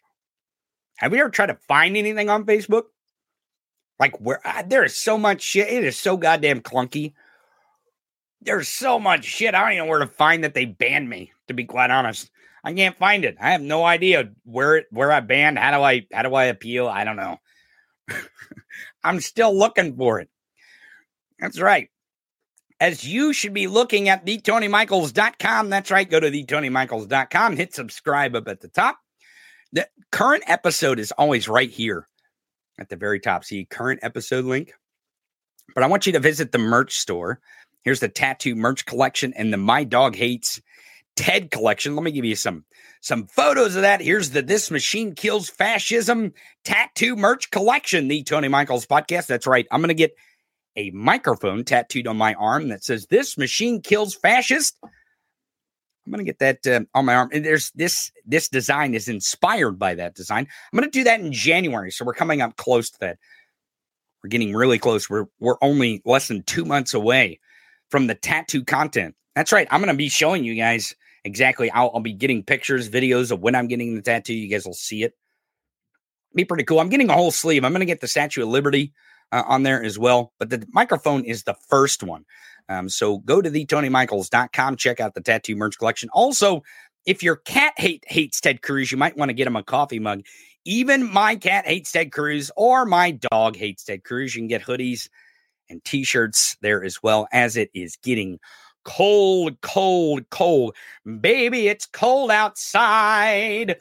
Have 0.96 1.12
you 1.12 1.20
ever 1.20 1.30
tried 1.30 1.46
to 1.46 1.58
find 1.68 1.96
anything 1.96 2.28
on 2.28 2.44
Facebook? 2.44 2.86
Like 4.00 4.20
where 4.20 4.40
uh, 4.44 4.64
there 4.66 4.84
is 4.84 4.96
so 4.96 5.16
much 5.16 5.40
shit. 5.40 5.68
It 5.68 5.84
is 5.84 5.96
so 5.96 6.16
goddamn 6.16 6.62
clunky. 6.62 7.14
There's 8.40 8.68
so 8.68 8.98
much 8.98 9.24
shit. 9.24 9.54
I 9.54 9.60
don't 9.60 9.72
even 9.72 9.84
know 9.84 9.90
where 9.90 10.00
to 10.00 10.06
find 10.06 10.42
that 10.42 10.52
they 10.52 10.64
banned 10.64 11.08
me, 11.08 11.32
to 11.46 11.54
be 11.54 11.64
quite 11.64 11.90
honest. 11.90 12.28
I 12.64 12.72
can't 12.72 12.98
find 12.98 13.24
it. 13.24 13.36
I 13.40 13.52
have 13.52 13.62
no 13.62 13.84
idea 13.84 14.30
where 14.42 14.82
where 14.90 15.12
I 15.12 15.20
banned. 15.20 15.60
How 15.60 15.70
do 15.70 15.84
I 15.84 16.06
how 16.12 16.22
do 16.22 16.34
I 16.34 16.46
appeal? 16.46 16.88
I 16.88 17.04
don't 17.04 17.16
know. 17.16 17.38
I'm 19.04 19.20
still 19.20 19.56
looking 19.56 19.96
for 19.96 20.20
it. 20.20 20.28
That's 21.38 21.60
right. 21.60 21.88
As 22.80 23.04
you 23.04 23.32
should 23.32 23.54
be 23.54 23.68
looking 23.68 24.08
at 24.08 24.26
theTonyMichaels.com. 24.26 25.70
That's 25.70 25.90
right. 25.90 26.08
Go 26.08 26.20
to 26.20 26.30
theTonyMichaels.com. 26.30 27.56
Hit 27.56 27.74
subscribe 27.74 28.36
up 28.36 28.48
at 28.48 28.60
the 28.60 28.68
top. 28.68 28.98
The 29.72 29.88
current 30.12 30.44
episode 30.46 30.98
is 30.98 31.12
always 31.12 31.48
right 31.48 31.70
here 31.70 32.06
at 32.78 32.88
the 32.88 32.96
very 32.96 33.20
top. 33.20 33.44
See 33.44 33.64
current 33.64 34.00
episode 34.02 34.44
link. 34.44 34.72
But 35.74 35.84
I 35.84 35.88
want 35.88 36.06
you 36.06 36.12
to 36.12 36.20
visit 36.20 36.52
the 36.52 36.58
merch 36.58 36.98
store. 36.98 37.40
Here's 37.82 38.00
the 38.00 38.08
tattoo 38.08 38.54
merch 38.54 38.84
collection 38.86 39.32
and 39.34 39.52
the 39.52 39.58
My 39.58 39.84
Dog 39.84 40.16
Hates 40.16 40.60
TED 41.16 41.50
collection. 41.50 41.96
Let 41.96 42.04
me 42.04 42.12
give 42.12 42.24
you 42.24 42.36
some 42.36 42.64
some 43.00 43.26
photos 43.26 43.76
of 43.76 43.82
that. 43.82 44.00
Here's 44.00 44.30
the 44.30 44.42
This 44.42 44.70
Machine 44.70 45.14
Kills 45.14 45.48
Fascism 45.48 46.32
tattoo 46.64 47.16
merch 47.16 47.50
collection, 47.50 48.08
the 48.08 48.22
Tony 48.22 48.48
Michaels 48.48 48.86
podcast. 48.86 49.26
That's 49.26 49.46
right. 49.46 49.66
I'm 49.70 49.80
going 49.80 49.88
to 49.88 49.94
get 49.94 50.14
a 50.76 50.90
microphone 50.90 51.64
tattooed 51.64 52.06
on 52.06 52.16
my 52.16 52.34
arm 52.34 52.68
that 52.68 52.84
says 52.84 53.06
This 53.06 53.38
Machine 53.38 53.80
Kills 53.80 54.14
Fascist. 54.14 54.78
I'm 54.82 56.12
going 56.12 56.24
to 56.24 56.32
get 56.32 56.38
that 56.38 56.66
uh, 56.66 56.84
on 56.94 57.06
my 57.06 57.14
arm. 57.14 57.30
And 57.32 57.44
there's 57.44 57.70
this 57.72 58.12
this 58.24 58.48
design 58.48 58.94
is 58.94 59.08
inspired 59.08 59.78
by 59.78 59.94
that 59.94 60.14
design. 60.14 60.46
I'm 60.72 60.78
going 60.78 60.90
to 60.90 60.98
do 60.98 61.04
that 61.04 61.20
in 61.20 61.32
January, 61.32 61.90
so 61.90 62.04
we're 62.04 62.14
coming 62.14 62.42
up 62.42 62.56
close 62.56 62.90
to 62.90 62.98
that. 63.00 63.18
We're 64.22 64.28
getting 64.28 64.54
really 64.54 64.78
close. 64.78 65.10
We're 65.10 65.26
we're 65.40 65.58
only 65.62 66.02
less 66.04 66.28
than 66.28 66.42
2 66.44 66.64
months 66.64 66.94
away 66.94 67.40
from 67.90 68.06
the 68.06 68.14
tattoo 68.14 68.64
content. 68.64 69.14
That's 69.34 69.52
right. 69.52 69.66
I'm 69.70 69.80
going 69.80 69.92
to 69.92 69.96
be 69.96 70.08
showing 70.08 70.44
you 70.44 70.54
guys 70.54 70.94
exactly. 71.26 71.70
I'll, 71.70 71.90
I'll, 71.92 72.00
be 72.00 72.12
getting 72.12 72.42
pictures, 72.42 72.88
videos 72.88 73.30
of 73.30 73.40
when 73.40 73.54
I'm 73.54 73.66
getting 73.66 73.94
the 73.94 74.02
tattoo. 74.02 74.34
You 74.34 74.48
guys 74.48 74.64
will 74.64 74.74
see 74.74 75.02
it. 75.02 75.14
Be 76.34 76.44
pretty 76.44 76.64
cool. 76.64 76.80
I'm 76.80 76.88
getting 76.88 77.10
a 77.10 77.14
whole 77.14 77.30
sleeve. 77.30 77.64
I'm 77.64 77.72
going 77.72 77.80
to 77.80 77.86
get 77.86 78.00
the 78.00 78.08
Statue 78.08 78.42
of 78.42 78.48
Liberty 78.48 78.92
uh, 79.32 79.42
on 79.46 79.62
there 79.62 79.82
as 79.82 79.98
well. 79.98 80.32
But 80.38 80.50
the 80.50 80.66
microphone 80.70 81.24
is 81.24 81.42
the 81.42 81.56
first 81.68 82.02
one. 82.02 82.24
Um, 82.68 82.88
so 82.88 83.18
go 83.18 83.40
to 83.42 83.50
theTonyMichaels.com, 83.50 84.76
check 84.76 85.00
out 85.00 85.14
the 85.14 85.20
tattoo 85.20 85.56
merch 85.56 85.78
collection. 85.78 86.08
Also, 86.12 86.62
if 87.04 87.22
your 87.22 87.36
cat 87.36 87.74
hate 87.76 88.04
hates 88.08 88.40
Ted 88.40 88.62
Cruz, 88.62 88.90
you 88.90 88.98
might 88.98 89.16
want 89.16 89.28
to 89.28 89.34
get 89.34 89.46
him 89.46 89.56
a 89.56 89.62
coffee 89.62 90.00
mug. 90.00 90.22
Even 90.64 91.10
my 91.10 91.36
cat 91.36 91.66
hates 91.66 91.92
Ted 91.92 92.10
Cruz, 92.10 92.50
or 92.56 92.84
my 92.84 93.12
dog 93.30 93.56
hates 93.56 93.84
Ted 93.84 94.02
Cruz. 94.02 94.34
You 94.34 94.40
can 94.40 94.48
get 94.48 94.62
hoodies 94.62 95.08
and 95.70 95.82
t-shirts 95.84 96.56
there 96.60 96.82
as 96.82 97.02
well 97.02 97.28
as 97.32 97.56
it 97.56 97.70
is 97.72 97.96
getting 98.02 98.38
cold, 98.86 99.60
cold, 99.60 100.30
cold. 100.30 100.74
Baby, 101.20 101.68
it's 101.68 101.84
cold 101.86 102.30
outside. 102.30 103.76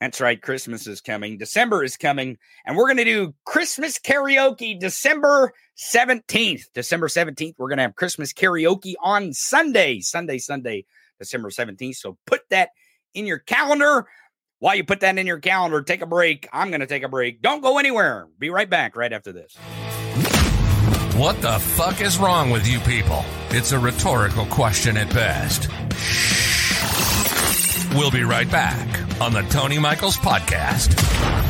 That's 0.00 0.20
right. 0.20 0.40
Christmas 0.40 0.86
is 0.86 1.00
coming. 1.00 1.38
December 1.38 1.82
is 1.82 1.96
coming. 1.96 2.36
And 2.66 2.76
we're 2.76 2.86
going 2.86 2.98
to 2.98 3.04
do 3.04 3.34
Christmas 3.44 3.98
karaoke 3.98 4.78
December 4.78 5.52
17th. 5.78 6.64
December 6.74 7.08
17th, 7.08 7.54
we're 7.58 7.68
going 7.68 7.78
to 7.78 7.84
have 7.84 7.96
Christmas 7.96 8.32
karaoke 8.32 8.94
on 9.02 9.32
Sunday. 9.32 10.00
Sunday, 10.00 10.38
Sunday, 10.38 10.84
December 11.18 11.50
17th. 11.50 11.96
So 11.96 12.18
put 12.26 12.42
that 12.50 12.70
in 13.14 13.26
your 13.26 13.38
calendar. 13.38 14.06
While 14.58 14.76
you 14.76 14.84
put 14.84 15.00
that 15.00 15.18
in 15.18 15.26
your 15.26 15.40
calendar, 15.40 15.82
take 15.82 16.02
a 16.02 16.06
break. 16.06 16.48
I'm 16.52 16.68
going 16.68 16.80
to 16.80 16.86
take 16.86 17.02
a 17.02 17.08
break. 17.08 17.40
Don't 17.40 17.62
go 17.62 17.78
anywhere. 17.78 18.28
Be 18.38 18.50
right 18.50 18.68
back 18.68 18.96
right 18.96 19.12
after 19.12 19.32
this. 19.32 19.56
What 21.16 21.42
the 21.42 21.58
fuck 21.58 22.00
is 22.00 22.16
wrong 22.16 22.48
with 22.50 22.66
you 22.66 22.80
people? 22.80 23.22
It's 23.50 23.72
a 23.72 23.78
rhetorical 23.78 24.46
question 24.46 24.96
at 24.96 25.10
best. 25.10 25.68
We'll 27.94 28.10
be 28.10 28.24
right 28.24 28.50
back 28.50 29.20
on 29.20 29.34
the 29.34 29.42
Tony 29.42 29.78
Michaels 29.78 30.16
Podcast. 30.16 31.41